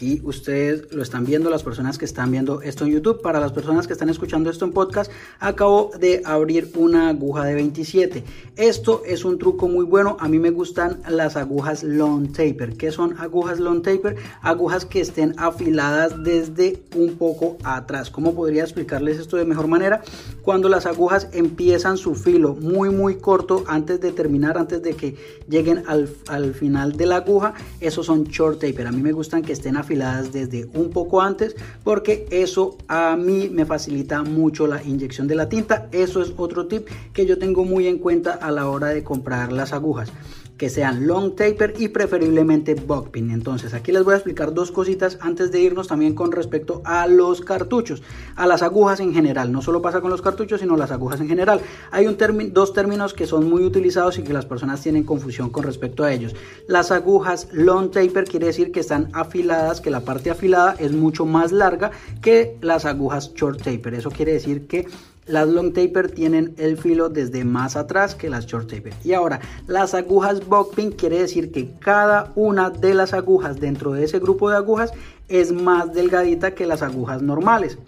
Aquí 0.00 0.22
ustedes 0.24 0.90
lo 0.94 1.02
están 1.02 1.26
viendo, 1.26 1.50
las 1.50 1.62
personas 1.62 1.98
que 1.98 2.06
están 2.06 2.30
viendo 2.30 2.62
esto 2.62 2.86
en 2.86 2.92
YouTube. 2.92 3.20
Para 3.20 3.38
las 3.38 3.52
personas 3.52 3.86
que 3.86 3.92
están 3.92 4.08
escuchando 4.08 4.48
esto 4.48 4.64
en 4.64 4.72
podcast, 4.72 5.12
acabo 5.40 5.90
de 6.00 6.22
abrir 6.24 6.72
una 6.74 7.10
aguja 7.10 7.44
de 7.44 7.52
27. 7.52 8.24
Esto 8.56 9.02
es 9.04 9.26
un 9.26 9.36
truco 9.36 9.68
muy 9.68 9.84
bueno. 9.84 10.16
A 10.18 10.26
mí 10.26 10.38
me 10.38 10.48
gustan 10.48 11.02
las 11.06 11.36
agujas 11.36 11.82
long 11.82 12.32
taper. 12.32 12.78
¿Qué 12.78 12.90
son 12.92 13.18
agujas 13.18 13.60
long 13.60 13.82
taper? 13.82 14.16
Agujas 14.40 14.86
que 14.86 15.02
estén 15.02 15.34
afiladas 15.36 16.24
desde 16.24 16.82
un 16.96 17.16
poco 17.16 17.58
atrás. 17.62 18.08
¿Cómo 18.08 18.34
podría 18.34 18.62
explicarles 18.62 19.18
esto 19.18 19.36
de 19.36 19.44
mejor 19.44 19.66
manera? 19.66 20.00
Cuando 20.40 20.70
las 20.70 20.86
agujas 20.86 21.28
empiezan 21.32 21.98
su 21.98 22.14
filo 22.14 22.54
muy 22.54 22.88
muy 22.88 23.16
corto 23.16 23.64
antes 23.66 24.00
de 24.00 24.12
terminar, 24.12 24.56
antes 24.56 24.82
de 24.82 24.94
que 24.94 25.16
lleguen 25.46 25.82
al, 25.86 26.08
al 26.28 26.54
final 26.54 26.96
de 26.96 27.04
la 27.04 27.16
aguja, 27.16 27.52
esos 27.82 28.06
son 28.06 28.24
short 28.24 28.60
taper. 28.60 28.86
A 28.86 28.92
mí 28.92 29.02
me 29.02 29.12
gustan 29.12 29.42
que 29.42 29.52
estén 29.52 29.76
afiladas 29.76 29.89
desde 29.90 30.68
un 30.74 30.90
poco 30.90 31.20
antes 31.20 31.56
porque 31.82 32.26
eso 32.30 32.76
a 32.86 33.16
mí 33.16 33.48
me 33.50 33.66
facilita 33.66 34.22
mucho 34.22 34.68
la 34.68 34.82
inyección 34.82 35.26
de 35.26 35.34
la 35.34 35.48
tinta. 35.48 35.88
Eso 35.90 36.22
es 36.22 36.32
otro 36.36 36.66
tip 36.66 36.86
que 37.12 37.26
yo 37.26 37.38
tengo 37.38 37.64
muy 37.64 37.88
en 37.88 37.98
cuenta 37.98 38.32
a 38.32 38.52
la 38.52 38.68
hora 38.68 38.88
de 38.88 39.02
comprar 39.02 39.50
las 39.50 39.72
agujas. 39.72 40.12
Que 40.60 40.68
sean 40.68 41.06
long 41.06 41.34
taper 41.36 41.72
y 41.78 41.88
preferiblemente 41.88 42.74
buckpin. 42.74 43.30
Entonces 43.30 43.72
aquí 43.72 43.92
les 43.92 44.04
voy 44.04 44.12
a 44.12 44.16
explicar 44.18 44.52
dos 44.52 44.70
cositas 44.70 45.16
antes 45.22 45.50
de 45.50 45.58
irnos 45.58 45.88
también 45.88 46.14
con 46.14 46.32
respecto 46.32 46.82
a 46.84 47.06
los 47.06 47.40
cartuchos, 47.40 48.02
a 48.36 48.46
las 48.46 48.60
agujas 48.60 49.00
en 49.00 49.14
general. 49.14 49.52
No 49.52 49.62
solo 49.62 49.80
pasa 49.80 50.02
con 50.02 50.10
los 50.10 50.20
cartuchos, 50.20 50.60
sino 50.60 50.76
las 50.76 50.90
agujas 50.90 51.18
en 51.22 51.28
general. 51.28 51.62
Hay 51.90 52.06
un 52.06 52.18
dos 52.52 52.74
términos 52.74 53.14
que 53.14 53.26
son 53.26 53.48
muy 53.48 53.64
utilizados 53.64 54.18
y 54.18 54.22
que 54.22 54.34
las 54.34 54.44
personas 54.44 54.82
tienen 54.82 55.04
confusión 55.04 55.48
con 55.48 55.62
respecto 55.62 56.04
a 56.04 56.12
ellos. 56.12 56.36
Las 56.68 56.90
agujas 56.90 57.48
long 57.52 57.90
taper 57.90 58.24
quiere 58.24 58.48
decir 58.48 58.70
que 58.70 58.80
están 58.80 59.08
afiladas, 59.14 59.80
que 59.80 59.88
la 59.88 60.00
parte 60.00 60.28
afilada 60.28 60.76
es 60.78 60.92
mucho 60.92 61.24
más 61.24 61.52
larga 61.52 61.90
que 62.20 62.58
las 62.60 62.84
agujas 62.84 63.32
short 63.32 63.62
taper. 63.62 63.94
Eso 63.94 64.10
quiere 64.10 64.34
decir 64.34 64.66
que 64.66 64.86
las 65.26 65.48
long 65.48 65.72
taper 65.72 66.10
tienen 66.10 66.54
el 66.58 66.76
filo 66.76 67.08
desde 67.08 67.44
más 67.44 67.76
atrás 67.76 68.14
que 68.14 68.30
las 68.30 68.46
short 68.46 68.68
taper. 68.68 68.94
Y 69.04 69.12
ahora, 69.12 69.40
las 69.66 69.94
agujas 69.94 70.40
pin 70.74 70.92
quiere 70.92 71.20
decir 71.20 71.52
que 71.52 71.70
cada 71.78 72.32
una 72.34 72.70
de 72.70 72.94
las 72.94 73.12
agujas 73.12 73.60
dentro 73.60 73.92
de 73.92 74.04
ese 74.04 74.18
grupo 74.18 74.50
de 74.50 74.56
agujas 74.56 74.92
es 75.30 75.52
más 75.52 75.92
delgadita 75.94 76.54
que 76.54 76.66
las 76.66 76.82
agujas 76.82 77.22
normales. 77.22 77.78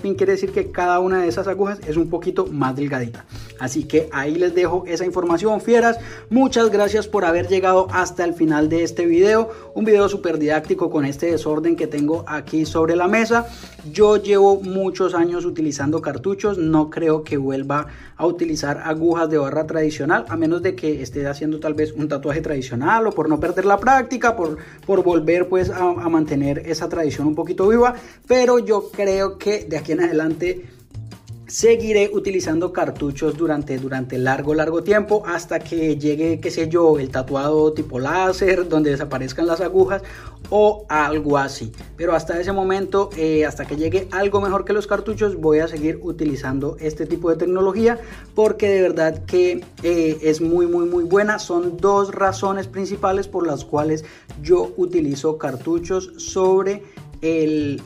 pin 0.00 0.14
quiere 0.14 0.32
decir 0.32 0.52
que 0.52 0.70
cada 0.70 1.00
una 1.00 1.22
de 1.22 1.28
esas 1.28 1.48
agujas 1.48 1.80
es 1.86 1.96
un 1.96 2.08
poquito 2.08 2.46
más 2.46 2.76
delgadita. 2.76 3.24
Así 3.58 3.84
que 3.84 4.08
ahí 4.12 4.36
les 4.36 4.54
dejo 4.54 4.84
esa 4.86 5.04
información, 5.04 5.60
fieras. 5.60 5.98
Muchas 6.30 6.70
gracias 6.70 7.08
por 7.08 7.24
haber 7.24 7.48
llegado 7.48 7.88
hasta 7.92 8.24
el 8.24 8.34
final 8.34 8.68
de 8.68 8.84
este 8.84 9.06
video. 9.06 9.50
Un 9.74 9.84
video 9.84 10.08
súper 10.08 10.38
didáctico 10.38 10.90
con 10.90 11.04
este 11.04 11.26
desorden 11.26 11.74
que 11.74 11.88
tengo 11.88 12.24
aquí 12.28 12.64
sobre 12.64 12.94
la 12.94 13.08
mesa. 13.08 13.46
Yo 13.92 14.16
llevo 14.16 14.60
muchos 14.60 15.14
años 15.14 15.44
utilizando 15.44 16.00
cartuchos. 16.00 16.56
No 16.56 16.88
creo 16.88 17.24
que 17.24 17.36
vuelva 17.36 17.88
a 18.16 18.26
utilizar 18.26 18.82
agujas 18.84 19.28
de 19.28 19.38
barra 19.38 19.66
tradicional, 19.66 20.24
a 20.28 20.36
menos 20.36 20.62
de 20.62 20.76
que 20.76 21.02
esté 21.02 21.26
haciendo 21.26 21.58
tal 21.58 21.74
vez 21.74 21.92
un 21.92 22.06
tatuaje 22.06 22.40
tradicional 22.40 23.08
o 23.08 23.12
por 23.12 23.28
no 23.28 23.40
perder 23.40 23.64
la 23.64 23.78
práctica, 23.78 24.36
por, 24.36 24.58
por 24.86 25.02
volver 25.02 25.48
pues 25.48 25.70
a, 25.70 25.82
a 25.82 26.08
mantener 26.08 26.60
esa 26.66 26.88
tradición 26.92 27.26
un 27.26 27.34
poquito 27.34 27.66
viva, 27.66 27.94
pero 28.26 28.58
yo 28.58 28.90
creo 28.90 29.38
que 29.38 29.64
de 29.64 29.78
aquí 29.78 29.92
en 29.92 30.00
adelante 30.00 30.71
seguiré 31.52 32.08
utilizando 32.10 32.72
cartuchos 32.72 33.36
durante, 33.36 33.76
durante 33.76 34.16
largo, 34.16 34.54
largo 34.54 34.82
tiempo 34.82 35.22
hasta 35.26 35.58
que 35.58 35.98
llegue, 35.98 36.40
qué 36.40 36.50
sé 36.50 36.70
yo, 36.70 36.98
el 36.98 37.10
tatuado 37.10 37.74
tipo 37.74 37.98
láser, 37.98 38.66
donde 38.66 38.90
desaparezcan 38.90 39.46
las 39.46 39.60
agujas 39.60 40.02
o 40.48 40.86
algo 40.88 41.36
así. 41.36 41.70
Pero 41.94 42.14
hasta 42.14 42.40
ese 42.40 42.52
momento, 42.52 43.10
eh, 43.18 43.44
hasta 43.44 43.66
que 43.66 43.76
llegue 43.76 44.08
algo 44.12 44.40
mejor 44.40 44.64
que 44.64 44.72
los 44.72 44.86
cartuchos, 44.86 45.36
voy 45.36 45.58
a 45.58 45.68
seguir 45.68 46.00
utilizando 46.02 46.78
este 46.80 47.04
tipo 47.04 47.28
de 47.28 47.36
tecnología 47.36 47.98
porque 48.34 48.70
de 48.70 48.80
verdad 48.80 49.22
que 49.26 49.62
eh, 49.82 50.18
es 50.22 50.40
muy, 50.40 50.66
muy, 50.66 50.86
muy 50.86 51.04
buena. 51.04 51.38
Son 51.38 51.76
dos 51.76 52.14
razones 52.14 52.66
principales 52.66 53.28
por 53.28 53.46
las 53.46 53.66
cuales 53.66 54.06
yo 54.42 54.72
utilizo 54.78 55.36
cartuchos 55.36 56.12
sobre 56.16 56.82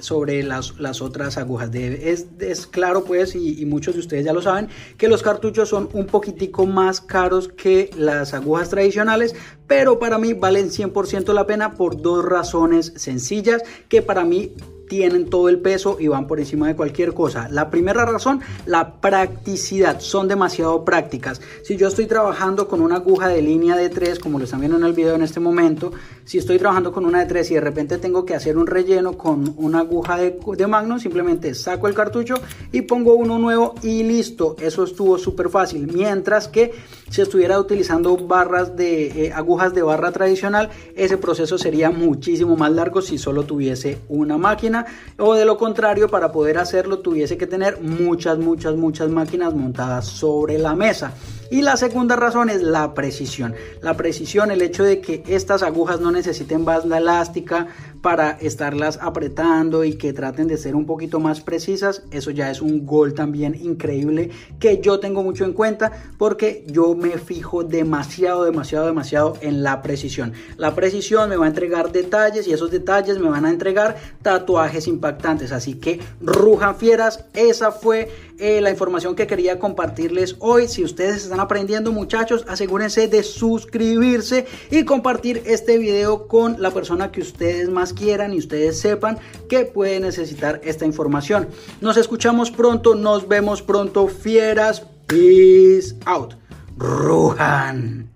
sobre 0.01 0.43
las, 0.43 0.79
las 0.79 1.03
otras 1.03 1.37
agujas. 1.37 1.75
Es, 1.75 2.27
es, 2.39 2.67
claro 2.67 3.05
pues, 3.05 3.35
y, 3.35 3.61
y, 3.61 3.67
muchos 3.67 3.95
de 3.95 4.01
ustedes 4.01 4.25
ya 4.25 4.33
lo 4.33 4.41
saben, 4.41 4.69
que 4.97 5.09
los 5.09 5.23
cartuchos 5.23 5.69
son 5.69 5.91
un 5.93 6.07
poquitico 6.07 6.65
más 6.65 7.03
caros 7.03 7.49
que 7.49 7.91
las 7.99 8.33
agujas 8.33 8.71
tradicionales, 8.71 9.35
pero 9.67 9.99
para 9.99 10.17
mí 10.17 10.33
valen 10.33 10.71
100% 10.71 11.35
la 11.35 11.47
pena 11.47 11.75
por 11.75 12.01
dos 12.01 12.25
razones 12.25 12.95
sencillas 12.97 13.63
que 13.91 14.01
para 14.01 14.25
mí 14.25 14.53
tienen 14.89 15.29
todo 15.29 15.49
el 15.49 15.59
peso 15.61 15.97
y 16.01 16.09
van 16.09 16.27
por 16.27 16.39
encima 16.39 16.69
de 16.69 16.77
cualquier 16.77 17.15
cosa. 17.15 17.49
La 17.51 17.71
primera 17.71 18.05
razón, 18.05 18.41
la 18.67 18.95
practicidad. 19.01 20.01
Son 20.01 20.29
demasiado 20.29 20.85
prácticas. 20.85 21.41
Si 21.63 21.77
yo 21.77 21.89
estoy 21.89 22.07
trabajando 22.07 22.69
con 22.69 22.81
una 22.81 22.97
aguja 22.97 23.29
de 23.29 23.43
línea 23.43 23.77
de 23.77 23.89
3, 23.89 24.19
como 24.19 24.39
lo 24.39 24.45
están 24.45 24.61
viendo 24.61 24.79
en 24.79 24.85
el 24.85 24.93
video 24.93 25.15
en 25.15 25.23
este 25.23 25.41
momento, 25.41 25.93
si 26.25 26.39
estoy 26.39 26.59
trabajando 26.59 26.93
con 26.93 27.05
una 27.05 27.21
de 27.21 27.27
3 27.27 27.51
y 27.51 27.55
de 27.55 27.61
repente 27.61 27.99
tengo 27.99 28.25
que 28.25 28.35
hacer 28.35 28.57
un 28.59 28.67
relleno 28.67 29.17
con 29.17 29.55
una 29.57 29.81
aguja 29.81 30.17
de, 30.17 30.39
de 30.57 30.67
Magnum, 30.67 30.99
simplemente 30.99 31.55
saco 31.55 31.89
el 31.89 31.95
cartucho 31.95 32.35
y 32.73 32.83
pongo 32.83 33.15
uno 33.15 33.39
nuevo 33.39 33.75
y 33.83 34.03
listo. 34.03 34.57
Eso 34.61 34.85
estuvo 34.85 35.19
súper 35.19 35.49
fácil. 35.49 35.91
Mientras 35.93 36.49
que 36.49 36.73
si 37.11 37.23
estuviera 37.23 37.59
utilizando 37.59 38.17
barras 38.17 38.77
de 38.77 39.27
eh, 39.27 39.33
agujas 39.33 39.73
de 39.75 39.83
barra 39.83 40.11
tradicional, 40.13 40.71
ese 40.97 41.17
proceso 41.17 41.59
sería 41.59 41.91
muchísimo 41.91 42.57
más 42.57 42.73
largo 42.73 43.01
si 43.01 43.19
solo 43.19 43.45
tuviese 43.45 43.99
una 44.09 44.37
máquina 44.37 44.76
o 45.17 45.35
de 45.35 45.45
lo 45.45 45.57
contrario, 45.57 46.09
para 46.09 46.33
poder 46.33 46.59
hacerlo 46.59 46.99
tuviese 46.99 47.39
que 47.39 47.47
tener 47.47 47.81
muchas, 47.81 48.39
muchas, 48.39 48.75
muchas 48.75 49.09
máquinas 49.09 49.55
montadas 49.55 50.07
sobre 50.07 50.59
la 50.59 50.75
mesa. 50.75 51.13
Y 51.51 51.63
la 51.63 51.77
segunda 51.77 52.17
razón 52.17 52.51
es 52.51 52.61
la 52.61 52.93
precisión. 52.93 53.55
La 53.81 53.97
precisión, 53.97 54.51
el 54.51 54.63
hecho 54.63 54.83
de 54.83 55.01
que 55.01 55.23
estas 55.29 55.63
agujas 55.63 56.01
no 56.01 56.11
necesiten 56.11 56.65
banda 56.65 56.99
elástica 56.99 57.69
para 58.07 58.39
estarlas 58.41 59.01
apretando 59.03 59.83
y 59.83 59.95
que 59.95 60.13
traten 60.13 60.47
de 60.47 60.59
ser 60.59 60.77
un 60.77 60.87
poquito 60.87 61.19
más 61.19 61.41
precisas, 61.41 62.05
eso 62.13 62.31
ya 62.31 62.53
es 62.53 62.63
un 62.63 62.87
gol 62.87 63.15
también 63.15 63.57
increíble 63.61 64.31
que 64.61 64.81
yo 64.81 65.01
tengo 65.01 65.25
mucho 65.25 65.45
en 65.45 65.53
cuenta 65.53 65.91
porque 66.17 66.65
yo 66.69 66.95
me 66.95 67.19
fijo 67.19 67.65
demasiado, 67.65 68.45
demasiado, 68.45 68.87
demasiado 68.87 69.37
en 69.41 69.65
la 69.65 69.83
precisión. 69.83 70.35
La 70.57 70.77
precisión 70.77 71.29
me 71.29 71.37
va 71.37 71.47
a 71.47 71.49
entregar 71.49 71.91
detalles 71.91 72.47
y 72.47 72.53
esos 72.53 72.71
detalles 72.71 73.19
me 73.19 73.29
van 73.29 73.45
a 73.45 73.51
entregar 73.51 73.97
tatuajes 74.23 74.87
impactantes. 74.87 75.51
Así 75.51 75.75
que 75.75 75.99
rujan 76.21 76.77
fieras, 76.77 77.25
esa 77.35 77.73
fue 77.73 78.09
eh, 78.39 78.61
la 78.61 78.71
información 78.71 79.17
que 79.17 79.27
quería 79.27 79.59
compartirles 79.59 80.37
hoy. 80.39 80.69
Si 80.69 80.85
ustedes 80.85 81.25
están 81.25 81.41
aprendiendo 81.41 81.91
muchachos, 81.91 82.45
asegúrense 82.47 83.09
de 83.09 83.25
suscribirse 83.25 84.47
y 84.71 84.85
compartir 84.85 85.43
este 85.47 85.77
video 85.79 86.29
con 86.29 86.63
la 86.63 86.71
persona 86.71 87.11
que 87.11 87.21
ustedes 87.21 87.69
más 87.69 87.96
quieran 87.97 88.33
y 88.33 88.39
ustedes 88.39 88.79
sepan 88.79 89.19
que 89.49 89.65
puede 89.65 89.99
necesitar 89.99 90.61
esta 90.63 90.85
información. 90.85 91.49
Nos 91.81 91.97
escuchamos 91.97 92.53
pronto, 92.53 92.95
nos 92.95 93.27
vemos 93.27 93.63
pronto, 93.63 94.07
fieras. 94.07 94.87
Peace 95.09 95.97
out. 96.05 96.35
Ruhan. 96.79 98.11